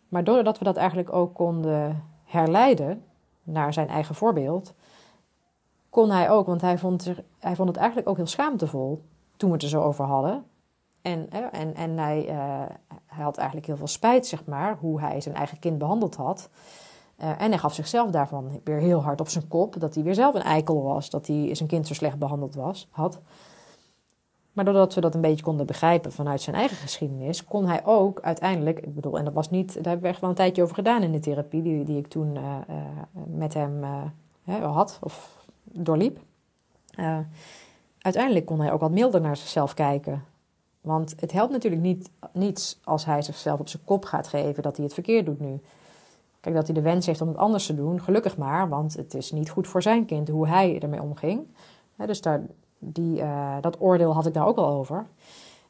[0.09, 3.05] Maar doordat we dat eigenlijk ook konden herleiden
[3.43, 4.75] naar zijn eigen voorbeeld,
[5.91, 9.03] kon hij ook, want hij vond, er, hij vond het eigenlijk ook heel schaamtevol
[9.37, 10.45] toen we het er zo over hadden.
[11.03, 12.63] En, en, en hij, uh,
[13.07, 16.49] hij had eigenlijk heel veel spijt, zeg maar, hoe hij zijn eigen kind behandeld had.
[17.21, 19.81] Uh, en hij gaf zichzelf daarvan weer heel hard op zijn kop.
[19.81, 21.11] Dat hij weer zelf een eikel was.
[21.11, 23.21] Dat hij zijn kind zo slecht behandeld was, had.
[24.59, 28.21] Maar doordat we dat een beetje konden begrijpen vanuit zijn eigen geschiedenis, kon hij ook
[28.21, 30.75] uiteindelijk, ik bedoel, en dat was niet, daar hebben we echt wel een tijdje over
[30.75, 32.77] gedaan in de therapie, die, die ik toen uh, uh,
[33.27, 33.85] met hem
[34.45, 36.19] uh, had of doorliep.
[37.99, 40.25] uiteindelijk kon hij ook wat milder naar zichzelf kijken.
[40.81, 44.77] Want het helpt natuurlijk niet, niets als hij zichzelf op zijn kop gaat geven dat
[44.77, 45.61] hij het verkeerd doet nu.
[46.41, 49.15] Kijk, dat hij de wens heeft om het anders te doen, gelukkig maar, want het
[49.15, 51.47] is niet goed voor zijn kind hoe hij ermee omging.
[51.97, 52.41] dus daar,
[52.79, 55.07] die, uh, dat oordeel had ik daar ook al over.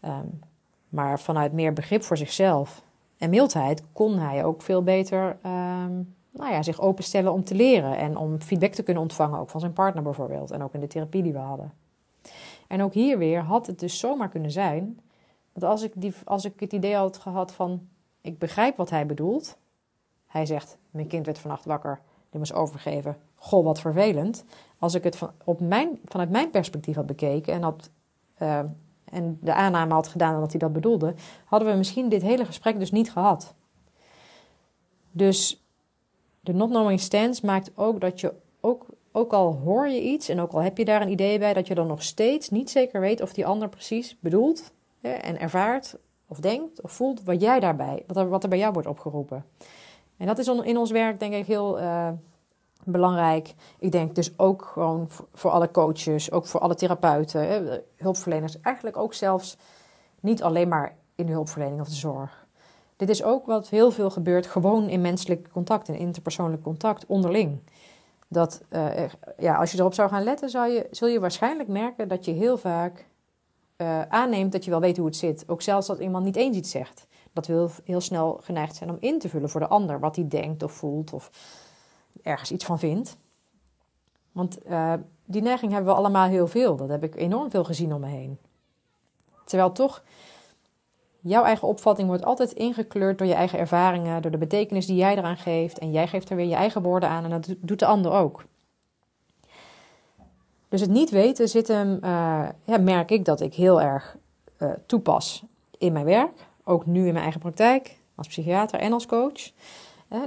[0.05, 0.41] Um,
[0.89, 2.83] maar vanuit meer begrip voor zichzelf
[3.19, 7.97] en mildheid kon hij ook veel beter um, nou ja, zich openstellen om te leren
[7.97, 10.51] en om feedback te kunnen ontvangen, ook van zijn partner bijvoorbeeld.
[10.51, 11.73] En ook in de therapie die we hadden.
[12.69, 15.01] En ook hier weer had het dus zomaar kunnen zijn
[15.53, 17.89] dat als ik, die, als ik het idee had gehad van
[18.21, 19.59] ik begrijp wat hij bedoelt.
[20.27, 23.17] Hij zegt: Mijn kind werd vannacht wakker, die moest overgeven.
[23.35, 24.45] Goh, wat vervelend
[24.79, 27.91] als ik het van, op mijn, vanuit mijn perspectief had bekeken en, had,
[28.43, 28.59] uh,
[29.05, 31.15] en de aanname had gedaan dat hij dat bedoelde,
[31.45, 33.55] hadden we misschien dit hele gesprek dus niet gehad.
[35.11, 35.65] Dus
[36.41, 40.41] de not knowing stance maakt ook dat je ook, ook al hoor je iets en
[40.41, 43.01] ook al heb je daar een idee bij, dat je dan nog steeds niet zeker
[43.01, 47.61] weet of die ander precies bedoelt hè, en ervaart of denkt of voelt wat jij
[47.61, 49.45] daarbij, wat er, wat er bij jou wordt opgeroepen.
[50.17, 52.09] En dat is in ons werk denk ik heel, uh,
[52.85, 53.55] belangrijk.
[53.79, 58.61] Ik denk dus ook gewoon voor alle coaches, ook voor alle therapeuten, hulpverleners.
[58.61, 59.57] Eigenlijk ook zelfs
[60.21, 62.47] niet alleen maar in de hulpverlening of de zorg.
[62.97, 67.59] Dit is ook wat heel veel gebeurt gewoon in menselijk contact, in interpersoonlijk contact onderling.
[68.29, 72.09] Dat, uh, ja, als je erop zou gaan letten, zou je, zul je waarschijnlijk merken
[72.09, 73.07] dat je heel vaak
[73.77, 75.45] uh, aanneemt dat je wel weet hoe het zit.
[75.47, 77.07] Ook zelfs als iemand niet eens iets zegt.
[77.33, 80.17] Dat we heel, heel snel geneigd zijn om in te vullen voor de ander wat
[80.17, 81.31] hij denkt of voelt of
[82.23, 83.17] ergens iets van vindt.
[84.33, 84.93] Want uh,
[85.25, 86.77] die neiging hebben we allemaal heel veel.
[86.77, 88.39] Dat heb ik enorm veel gezien om me heen.
[89.45, 90.03] Terwijl toch
[91.21, 95.17] jouw eigen opvatting wordt altijd ingekleurd door je eigen ervaringen, door de betekenis die jij
[95.17, 95.79] eraan geeft.
[95.79, 98.45] En jij geeft er weer je eigen woorden aan en dat doet de ander ook.
[100.69, 104.17] Dus het niet weten zit hem, uh, ja, merk ik dat ik heel erg
[104.59, 105.45] uh, toepas
[105.79, 106.47] in mijn werk.
[106.65, 109.51] Ook nu in mijn eigen praktijk, als psychiater en als coach.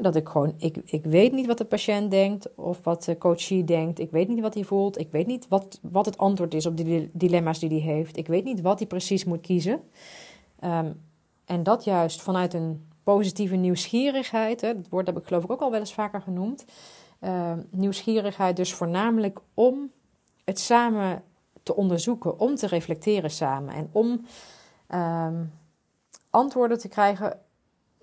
[0.02, 3.64] Dat ik gewoon, ik, ik weet niet wat de patiënt denkt of wat de coachie
[3.64, 4.00] denkt.
[4.00, 5.00] Ik weet niet wat hij voelt.
[5.00, 8.18] Ik weet niet wat, wat het antwoord is op die dilemma's die hij heeft.
[8.18, 9.82] Ik weet niet wat hij precies moet kiezen.
[10.64, 11.02] Um,
[11.46, 14.62] en dat juist vanuit een positieve nieuwsgierigheid.
[14.62, 16.66] Hè, dat woord heb ik geloof ik ook al wel eens vaker genoemd.
[17.22, 19.92] Uh, nieuwsgierigheid dus voornamelijk om
[20.44, 21.24] het samen
[21.64, 24.26] te onderzoeken, om te reflecteren samen en om
[24.96, 25.52] um,
[26.30, 27.40] antwoorden te krijgen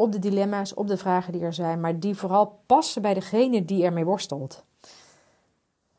[0.00, 3.64] op de dilemma's, op de vragen die er zijn, maar die vooral passen bij degene
[3.64, 4.64] die ermee worstelt.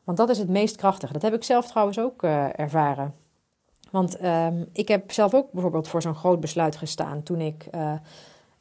[0.03, 1.13] Want dat is het meest krachtige.
[1.13, 3.15] Dat heb ik zelf trouwens ook uh, ervaren.
[3.91, 7.93] Want um, ik heb zelf ook bijvoorbeeld voor zo'n groot besluit gestaan toen ik uh,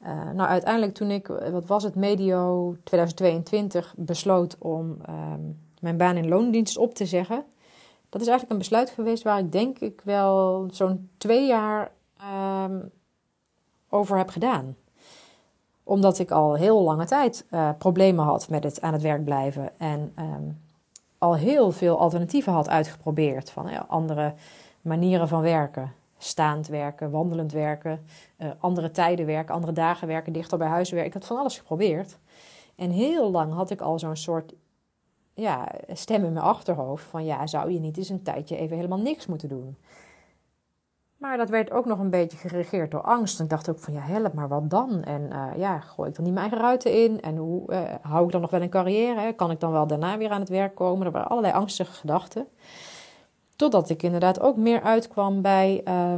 [0.03, 5.41] Uh, nou, uiteindelijk toen ik, wat was het, medio 2022 besloot om ehm,
[5.81, 7.45] mijn baan in loondienst op te zeggen.
[8.09, 12.81] Dat is eigenlijk een besluit geweest waar ik denk ik wel zo'n twee jaar ehm,
[13.89, 14.77] over heb gedaan.
[15.89, 19.71] Omdat ik al heel lange tijd uh, problemen had met het aan het werk blijven.
[19.79, 20.61] En um,
[21.19, 23.51] al heel veel alternatieven had uitgeprobeerd.
[23.51, 24.35] Van ja, andere
[24.81, 25.93] manieren van werken.
[26.19, 28.05] Staand werken, wandelend werken,
[28.39, 31.09] uh, andere tijden werken, andere dagen werken, dichter bij huis werken.
[31.09, 32.19] Ik had van alles geprobeerd.
[32.77, 34.55] En heel lang had ik al zo'n soort
[35.35, 39.01] ja, stem in mijn achterhoofd van ja, zou je niet eens een tijdje even helemaal
[39.01, 39.77] niks moeten doen?
[41.19, 43.39] Maar dat werd ook nog een beetje geregeerd door angst.
[43.39, 45.03] En ik dacht ook van ja, help, maar wat dan?
[45.03, 47.21] En uh, ja, gooi ik dan niet mijn eigen ruiten in?
[47.21, 49.33] En hoe uh, hou ik dan nog wel een carrière?
[49.33, 51.07] Kan ik dan wel daarna weer aan het werk komen?
[51.07, 52.47] Er waren allerlei angstige gedachten.
[53.57, 56.15] Totdat ik inderdaad ook meer uitkwam bij, uh,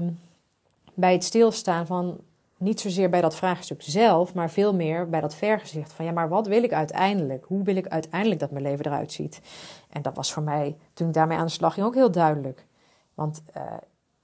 [0.95, 2.19] bij het stilstaan van
[2.57, 6.29] niet zozeer bij dat vraagstuk zelf, maar veel meer bij dat vergezicht van ja, maar
[6.29, 7.45] wat wil ik uiteindelijk?
[7.45, 9.41] Hoe wil ik uiteindelijk dat mijn leven eruit ziet?
[9.91, 12.67] En dat was voor mij, toen ik daarmee aan de slag ging, ook heel duidelijk.
[13.15, 13.63] Want uh,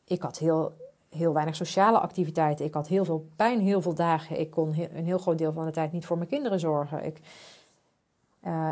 [0.06, 0.76] ik had heel,
[1.10, 2.64] heel weinig sociale activiteiten.
[2.64, 4.40] Ik had heel veel pijn, heel veel dagen.
[4.40, 7.04] Ik kon een heel groot deel van de tijd niet voor mijn kinderen zorgen.
[7.04, 7.20] Ik,
[8.44, 8.68] uh,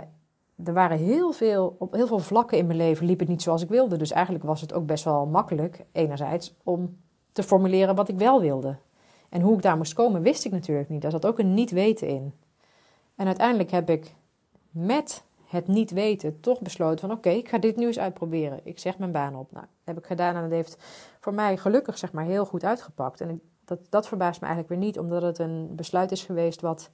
[0.65, 3.63] er waren heel veel, op heel veel vlakken in mijn leven liep het niet zoals
[3.63, 3.97] ik wilde.
[3.97, 6.97] Dus eigenlijk was het ook best wel makkelijk, enerzijds, om
[7.33, 8.77] te formuleren wat ik wel wilde.
[9.29, 11.03] En hoe ik daar moest komen, wist ik natuurlijk niet.
[11.03, 12.35] Daar zat ook een niet weten in.
[13.15, 14.15] En uiteindelijk heb ik
[14.71, 18.61] met het niet weten toch besloten van oké, ik ga dit nu eens uitproberen.
[18.63, 19.53] Ik zeg mijn baan op.
[19.53, 20.77] Nou, dat heb ik gedaan en dat heeft
[21.21, 23.21] voor mij gelukkig zeg maar heel goed uitgepakt.
[23.21, 26.91] En dat, dat verbaast me eigenlijk weer niet, omdat het een besluit is geweest wat,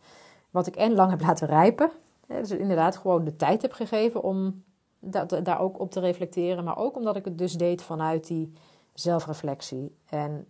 [0.51, 1.91] wat ik en lang heb laten rijpen.
[2.27, 4.65] Dus inderdaad gewoon de tijd heb gegeven om
[4.99, 6.65] dat, daar ook op te reflecteren.
[6.65, 8.53] Maar ook omdat ik het dus deed vanuit die
[8.95, 9.97] zelfreflectie.
[10.07, 10.47] En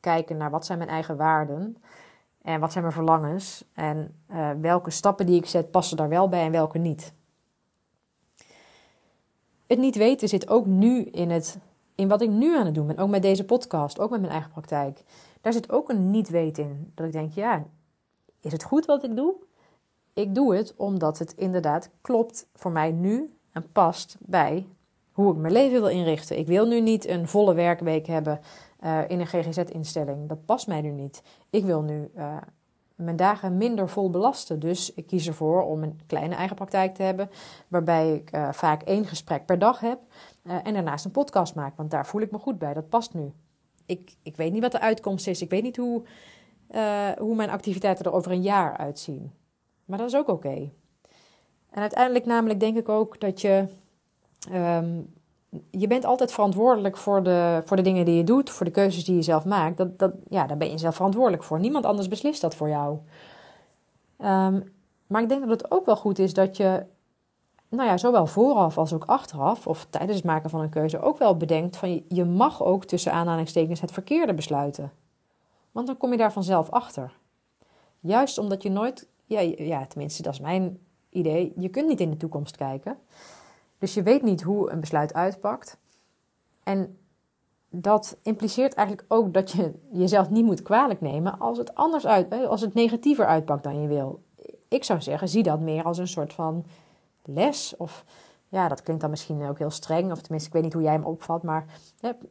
[0.00, 1.76] kijken naar wat zijn mijn eigen waarden
[2.42, 3.64] en wat zijn mijn verlangens.
[3.74, 7.14] En uh, welke stappen die ik zet passen daar wel bij en welke niet.
[9.66, 11.58] Het niet weten zit ook nu in, het,
[11.94, 12.98] in wat ik nu aan het doen ben.
[12.98, 15.02] Ook met deze podcast, ook met mijn eigen praktijk.
[15.40, 16.92] Daar zit ook een niet weten in.
[16.94, 17.64] Dat ik denk, ja,
[18.40, 19.34] is het goed wat ik doe?
[20.12, 24.66] Ik doe het omdat het inderdaad klopt voor mij nu en past bij
[25.12, 26.38] hoe ik mijn leven wil inrichten.
[26.38, 28.40] Ik wil nu niet een volle werkweek hebben
[28.84, 30.28] uh, in een GGZ-instelling.
[30.28, 31.22] Dat past mij nu niet.
[31.50, 32.36] Ik wil nu uh,
[32.96, 34.60] mijn dagen minder vol belasten.
[34.60, 37.30] Dus ik kies ervoor om een kleine eigen praktijk te hebben,
[37.68, 39.98] waarbij ik uh, vaak één gesprek per dag heb
[40.42, 41.76] en daarnaast een podcast maak.
[41.76, 42.74] Want daar voel ik me goed bij.
[42.74, 43.32] Dat past nu.
[43.86, 45.42] Ik, ik weet niet wat de uitkomst is.
[45.42, 46.02] Ik weet niet hoe,
[47.18, 49.32] hoe mijn activiteiten er over een jaar uitzien.
[49.84, 50.70] Maar dat is ook oké.
[51.70, 53.66] En uiteindelijk namelijk denk ik ook dat je...
[54.52, 55.14] Um,
[55.70, 59.04] je bent altijd verantwoordelijk voor de, voor de dingen die je doet, voor de keuzes
[59.04, 59.76] die je zelf maakt.
[59.76, 61.60] Dat, dat, ja, daar ben je zelf verantwoordelijk voor.
[61.60, 62.98] Niemand anders beslist dat voor jou.
[64.18, 64.74] Um,
[65.06, 66.84] maar ik denk dat het ook wel goed is dat je,
[67.68, 71.18] nou ja, zowel vooraf als ook achteraf, of tijdens het maken van een keuze, ook
[71.18, 74.92] wel bedenkt van je mag ook tussen aanhalingstekens het verkeerde besluiten.
[75.72, 77.12] Want dan kom je daar vanzelf achter.
[78.00, 80.78] Juist omdat je nooit ja, ja, tenminste, dat is mijn
[81.10, 81.52] idee.
[81.56, 82.98] Je kunt niet in de toekomst kijken.
[83.78, 85.78] Dus je weet niet hoe een besluit uitpakt.
[86.62, 86.98] En
[87.70, 92.46] dat impliceert eigenlijk ook dat je jezelf niet moet kwalijk nemen als het anders uit,
[92.46, 94.22] als het negatiever uitpakt dan je wil.
[94.68, 96.64] Ik zou zeggen, zie dat meer als een soort van
[97.24, 97.74] les.
[97.76, 98.04] Of
[98.48, 100.92] ja, dat klinkt dan misschien ook heel streng, of tenminste, ik weet niet hoe jij
[100.92, 101.64] hem opvat, maar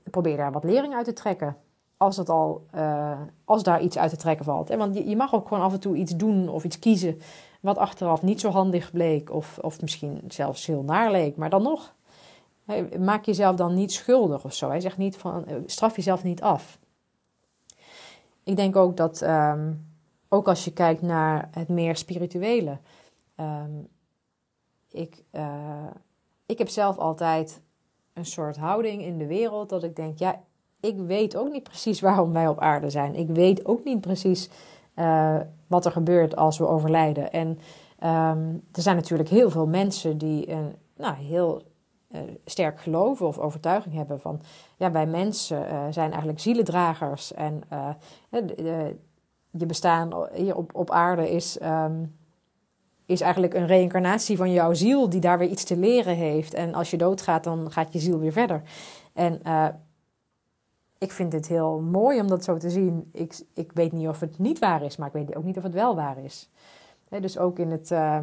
[0.03, 1.57] probeer daar wat lering uit te trekken
[1.97, 4.69] als, het al, uh, als daar iets uit te trekken valt.
[4.69, 7.21] Want je, mag ook gewoon af en toe iets doen of iets kiezen
[7.65, 11.35] wat achteraf niet zo handig bleek of, of misschien zelfs heel naar leek.
[11.35, 11.95] Maar dan nog,
[12.99, 14.69] maak jezelf dan niet schuldig of zo.
[14.69, 16.79] Hij zegt niet van, eh, straf jezelf niet af.
[18.43, 19.87] Ik denk ook dat, um,
[20.29, 22.77] ook als je kijkt naar het meer spirituele.
[23.39, 23.87] Um,
[24.91, 25.87] ik, uh,
[26.45, 27.61] ik heb zelf altijd
[28.13, 30.41] een soort houding in de wereld dat ik denk, ja,
[30.79, 33.15] ik weet ook niet precies waarom wij op aarde zijn.
[33.15, 34.49] Ik weet ook niet precies
[34.95, 37.31] uh, wat er gebeurt als we overlijden.
[37.31, 41.61] En um, er zijn natuurlijk heel veel mensen die een nou, heel
[42.11, 44.41] uh, sterk geloven of overtuiging hebben van...
[44.77, 47.63] ja, wij mensen uh, zijn eigenlijk zielendragers en
[49.49, 51.61] je bestaan hier op, op aarde is...
[51.61, 52.15] Um,
[53.07, 56.53] is eigenlijk een reïncarnatie van jouw ziel die daar weer iets te leren heeft.
[56.53, 58.61] En als je doodgaat, dan gaat je ziel weer verder.
[59.13, 59.41] En
[61.05, 63.09] ik vind het heel mooi om dat zo te zien.
[63.11, 65.63] Ik, ik weet niet of het niet waar is, maar ik weet ook niet of
[65.63, 66.49] het wel waar is.
[67.09, 67.91] dus ook in het.
[67.91, 68.19] Uh,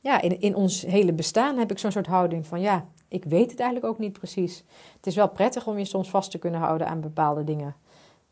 [0.00, 3.50] ja, in, in ons hele bestaan heb ik zo'n soort houding van ja, ik weet
[3.50, 4.64] het eigenlijk ook niet precies.
[4.96, 7.74] Het is wel prettig om je soms vast te kunnen houden aan bepaalde dingen.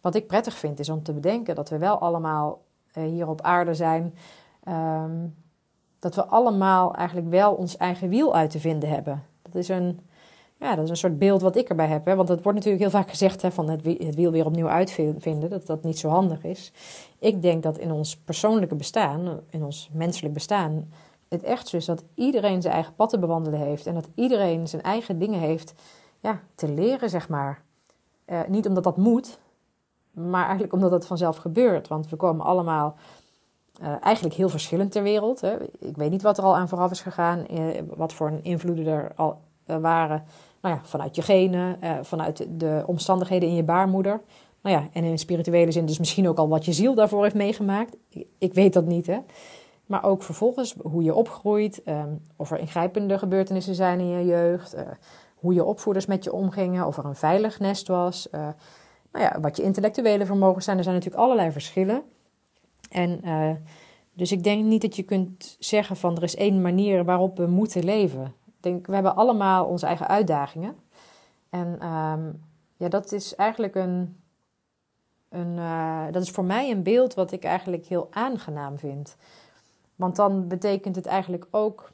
[0.00, 2.62] Wat ik prettig vind is om te bedenken dat we wel allemaal
[2.92, 4.14] hier op aarde zijn,
[4.62, 5.26] ehm,
[5.98, 9.22] dat we allemaal eigenlijk wel ons eigen wiel uit te vinden hebben.
[9.42, 10.00] Dat is een,
[10.58, 12.04] ja, dat is een soort beeld wat ik erbij heb.
[12.04, 12.14] Hè?
[12.14, 13.82] Want het wordt natuurlijk heel vaak gezegd hè, van het,
[14.14, 16.72] wiel weer opnieuw uitvinden, dat dat niet zo handig is.
[17.18, 20.92] Ik denk dat in ons persoonlijke bestaan, in ons menselijk bestaan,
[21.28, 23.86] het echt zo is dat iedereen zijn eigen pad te bewandelen heeft.
[23.86, 25.74] En dat iedereen zijn eigen dingen heeft
[26.20, 27.62] ja, te leren, zeg maar.
[28.26, 29.38] Uh, niet omdat dat moet,
[30.10, 31.88] maar eigenlijk omdat het vanzelf gebeurt.
[31.88, 32.96] Want we komen allemaal
[33.82, 35.40] uh, eigenlijk heel verschillend ter wereld.
[35.40, 35.62] Hè.
[35.78, 39.12] Ik weet niet wat er al aan vooraf is gegaan, uh, wat voor invloeden er
[39.16, 40.24] al waren.
[40.60, 44.20] Nou ja, vanuit je genen, vanuit de omstandigheden in je baarmoeder.
[44.66, 47.34] Nou ja, en in spirituele zin dus misschien ook al wat je ziel daarvoor heeft
[47.34, 47.96] meegemaakt.
[48.38, 49.18] Ik, weet dat niet, hè.
[49.86, 54.74] Maar ook vervolgens hoe je opgroeit, um, of er ingrijpende gebeurtenissen zijn in je jeugd,
[54.74, 54.80] uh,
[55.34, 58.28] hoe je opvoeders met je omgingen, of er een veilig nest was.
[58.32, 58.40] Uh,
[59.12, 60.76] nou ja, wat je intellectuele vermogens zijn.
[60.76, 62.02] Er zijn natuurlijk allerlei verschillen.
[62.90, 63.20] En
[64.12, 67.46] dus ik denk niet dat je kunt zeggen van er is één manier waarop we
[67.46, 68.34] moeten leven.
[68.72, 70.76] We hebben allemaal onze eigen uitdagingen.
[71.50, 72.44] En um,
[72.76, 74.20] ja, dat is eigenlijk een,
[75.28, 75.56] een
[76.12, 79.16] dat is voor mij een beeld wat ik eigenlijk heel aangenaam vind.
[79.96, 81.90] Want dan betekent het eigenlijk ook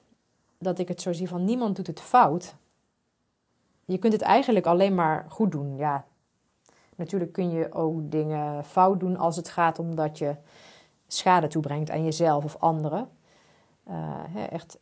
[0.58, 2.54] dat ik het zo zie van niemand doet het fout.
[3.84, 5.76] Je kunt het eigenlijk alleen maar goed doen.
[5.76, 6.04] Ja,
[6.96, 10.36] natuurlijk kun je ook dingen fout doen als het gaat omdat je
[11.06, 13.08] schade toebrengt aan jezelf of anderen.
[13.88, 14.78] Uh, echt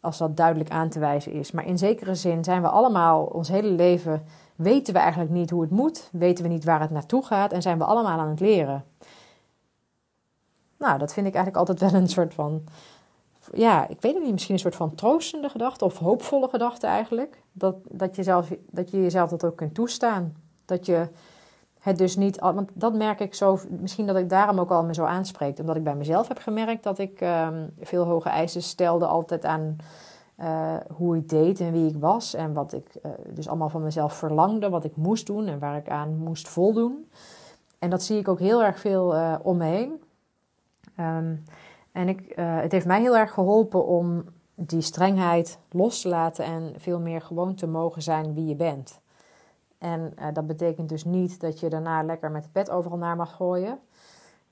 [0.00, 1.50] als dat duidelijk aan te wijzen is.
[1.50, 4.24] Maar in zekere zin zijn we allemaal ons hele leven
[4.56, 7.62] weten we eigenlijk niet hoe het moet, weten we niet waar het naartoe gaat en
[7.62, 8.84] zijn we allemaal aan het leren.
[10.78, 12.64] Nou, dat vind ik eigenlijk altijd wel een soort van,
[13.52, 17.42] ja, ik weet het niet, misschien een soort van troostende gedachte of hoopvolle gedachte eigenlijk.
[17.52, 20.36] Dat, dat, je, zelf, dat je jezelf dat ook kunt toestaan.
[20.64, 21.08] Dat je
[21.88, 24.94] het dus niet, want dat merk ik zo, misschien dat ik daarom ook al me
[24.94, 25.60] zo aanspreekt.
[25.60, 29.76] Omdat ik bij mezelf heb gemerkt dat ik um, veel hoge eisen stelde altijd aan
[30.40, 32.34] uh, hoe ik deed en wie ik was.
[32.34, 35.76] En wat ik uh, dus allemaal van mezelf verlangde, wat ik moest doen en waar
[35.76, 37.10] ik aan moest voldoen.
[37.78, 40.02] En dat zie ik ook heel erg veel uh, om me heen.
[41.00, 41.44] Um,
[41.92, 44.24] en ik, het heeft mij heel erg geholpen om
[44.54, 49.00] die strengheid los te laten en veel meer gewoon te mogen zijn wie je bent.
[49.78, 53.16] En uh, dat betekent dus niet dat je daarna lekker met de pet overal naar
[53.16, 53.78] mag gooien.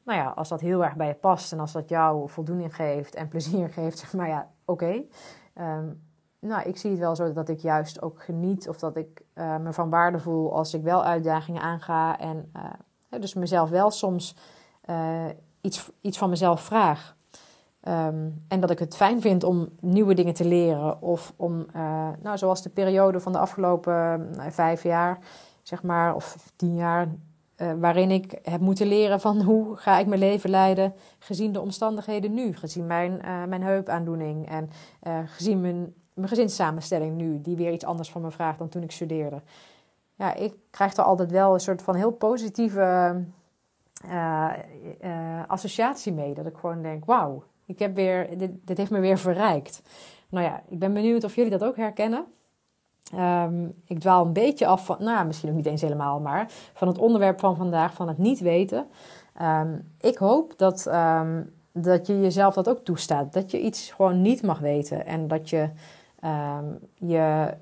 [0.02, 3.14] Nou ja, als dat heel erg bij je past en als dat jou voldoening geeft
[3.14, 5.02] en plezier geeft, zeg maar ja, oké.
[5.58, 6.04] Um,
[6.38, 9.56] nou, ik zie het wel zo dat ik juist ook geniet of dat ik uh,
[9.56, 12.52] me van waarde voel als ik wel uitdagingen aanga en
[13.08, 14.36] dus mezelf wel soms
[15.60, 17.15] iets, iets van mezelf vraag.
[17.88, 21.02] Um, en dat ik het fijn vind om nieuwe dingen te leren.
[21.02, 25.18] Of om, uh, nou, zoals de periode van de afgelopen uh, vijf jaar,
[25.62, 27.08] zeg maar, of tien jaar,
[27.56, 31.60] uh, waarin ik heb moeten leren van hoe ga ik mijn leven leiden, gezien de
[31.60, 34.70] omstandigheden nu, gezien mijn, mijn heupaandoening en
[35.26, 38.90] gezien mijn, mijn gezinssamenstelling nu, die weer iets anders van me vraagt dan toen ik
[38.90, 39.42] studeerde.
[40.14, 43.24] Ja, ik krijg er altijd wel een soort van heel positieve
[45.46, 46.34] associatie mee.
[46.34, 49.82] Dat ik gewoon denk, wauw, ik heb weer, dit, dit, heeft me weer verrijkt.
[50.28, 52.24] Nou ja, ik ben benieuwd of jullie dat ook herkennen.
[53.14, 56.88] Um, ik dwaal een beetje af van, nou misschien ook niet eens helemaal, maar van
[56.88, 58.86] het onderwerp van vandaag, van het niet weten.
[59.42, 63.32] Um, ik hoop dat, um, dat je jezelf dat ook toestaat.
[63.32, 65.70] Dat je iets gewoon niet mag weten en dat je
[66.94, 67.54] je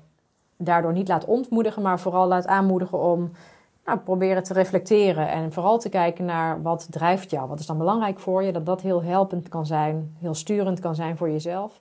[0.57, 3.31] daardoor niet laat ontmoedigen, maar vooral laat aanmoedigen om
[3.85, 7.47] nou, proberen te reflecteren en vooral te kijken naar wat drijft jou.
[7.47, 8.51] Wat is dan belangrijk voor je?
[8.51, 11.79] Dat dat heel helpend kan zijn, heel sturend kan zijn voor jezelf.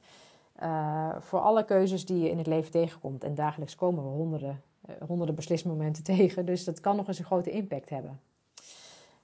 [0.62, 3.24] Uh, voor alle keuzes die je in het leven tegenkomt.
[3.24, 6.46] En dagelijks komen we honderden, uh, honderden beslismomenten tegen.
[6.46, 8.20] Dus dat kan nog eens een grote impact hebben.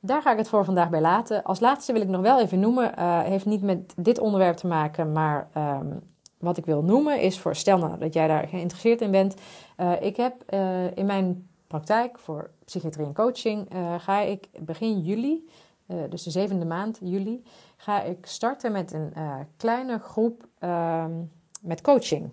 [0.01, 1.43] Daar ga ik het voor vandaag bij laten.
[1.43, 4.67] Als laatste wil ik nog wel even noemen, uh, heeft niet met dit onderwerp te
[4.67, 6.01] maken, maar um,
[6.39, 9.35] wat ik wil noemen is voor, stel nou dat jij daar geïnteresseerd in bent.
[10.01, 10.53] ik heb
[10.95, 15.49] in mijn praktijk voor psychiatrie en coaching uh, ga ik begin juli,
[15.87, 17.43] uh, dus de zevende maand juli,
[17.77, 21.13] ga ik starten met een uh, kleine groep ehm,
[21.61, 22.31] met coaching.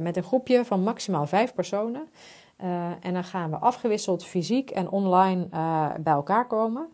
[0.00, 2.08] met een groepje van maximaal vijf personen.
[3.00, 5.46] en dan gaan we afgewisseld fysiek en online
[6.00, 6.88] bij elkaar komen.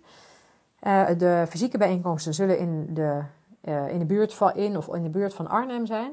[1.18, 3.22] de fysieke bijeenkomsten zullen in de,
[3.90, 6.12] in de buurt van in of in de buurt van Arnhem zijn.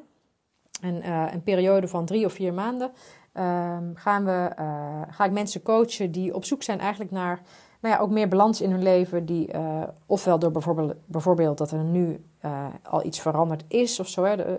[0.82, 2.92] En een periode van drie of vier maanden
[3.38, 7.42] um, gaan we, uh, ga ik mensen coachen die op zoek zijn eigenlijk naar
[7.80, 9.26] nou ja, ook meer balans in hun leven.
[9.26, 14.08] Die, uh, ofwel door bijvoorbeeld, bijvoorbeeld dat er nu uh, al iets veranderd is of
[14.08, 14.24] zo.
[14.24, 14.58] Hè,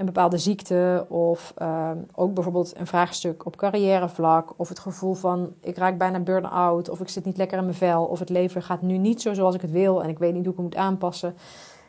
[0.00, 5.52] een bepaalde ziekte of ehm, ook bijvoorbeeld een vraagstuk op carrièrevlak of het gevoel van
[5.60, 8.62] ik raak bijna burn-out of ik zit niet lekker in mijn vel of het leven
[8.62, 10.66] gaat nu niet zo zoals ik het wil en ik weet niet hoe ik het
[10.66, 11.34] moet aanpassen.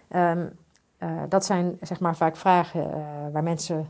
[0.07, 0.45] Ehm,
[0.97, 2.99] eh, dat zijn zeg maar vaak vragen eh,
[3.31, 3.87] waar mensen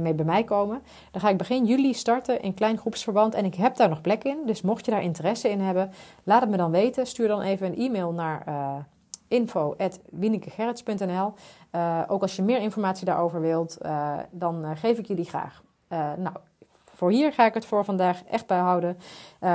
[0.00, 0.82] mee bij mij komen.
[1.10, 4.24] Dan ga ik begin juli starten in klein groepsverband en ik heb daar nog plek
[4.24, 4.38] in.
[4.46, 5.90] Dus mocht je daar interesse in hebben,
[6.24, 7.06] laat het me dan weten.
[7.06, 8.44] Stuur dan even een e-mail naar
[9.28, 11.32] info.wienikegerrits.nl.
[11.72, 15.62] Uh, ook als je meer informatie daarover wilt, uh, dan uh, geef ik jullie graag.
[16.16, 16.36] nou,
[16.84, 18.98] voor hier ga ik het voor vandaag echt bijhouden.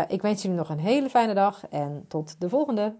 [0.07, 2.93] ik wens jullie nog een hele fijne dag en tot de volgende.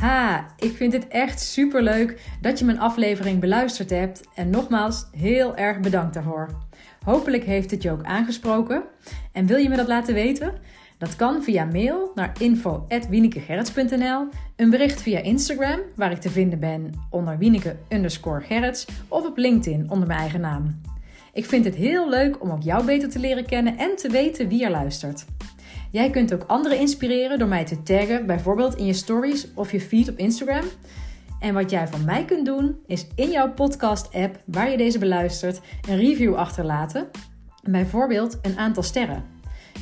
[0.00, 4.20] Ha, ik vind het echt super leuk dat je mijn aflevering beluisterd hebt.
[4.34, 6.48] En nogmaals, heel erg bedankt daarvoor.
[7.04, 8.82] Hopelijk heeft het je ook aangesproken.
[9.32, 10.54] En wil je me dat laten weten?
[10.98, 16.90] Dat kan via mail naar info.wienekegerrits.nl, een bericht via Instagram, waar ik te vinden ben
[17.10, 18.74] onder Wieneke underscore
[19.08, 20.80] of op LinkedIn onder mijn eigen naam.
[21.32, 24.48] Ik vind het heel leuk om ook jou beter te leren kennen en te weten
[24.48, 25.24] wie er luistert.
[25.90, 29.80] Jij kunt ook anderen inspireren door mij te taggen, bijvoorbeeld in je stories of je
[29.80, 30.64] feed op Instagram.
[31.40, 35.60] En wat jij van mij kunt doen, is in jouw podcast-app waar je deze beluistert,
[35.88, 37.08] een review achterlaten.
[37.62, 39.24] Bijvoorbeeld een aantal sterren.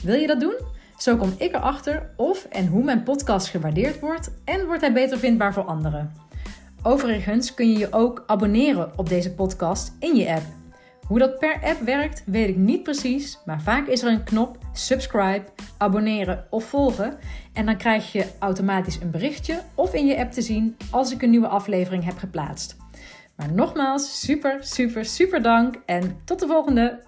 [0.02, 0.54] Wil je dat doen?
[0.96, 5.18] Zo kom ik erachter of en hoe mijn podcast gewaardeerd wordt en wordt hij beter
[5.18, 6.12] vindbaar voor anderen.
[6.82, 10.57] Overigens kun je je ook abonneren op deze podcast in je app.
[11.08, 14.58] Hoe dat per app werkt, weet ik niet precies, maar vaak is er een knop
[14.72, 15.44] subscribe,
[15.78, 17.18] abonneren of volgen
[17.52, 21.22] en dan krijg je automatisch een berichtje of in je app te zien als ik
[21.22, 22.76] een nieuwe aflevering heb geplaatst.
[23.36, 27.07] Maar nogmaals, super, super, super dank en tot de volgende!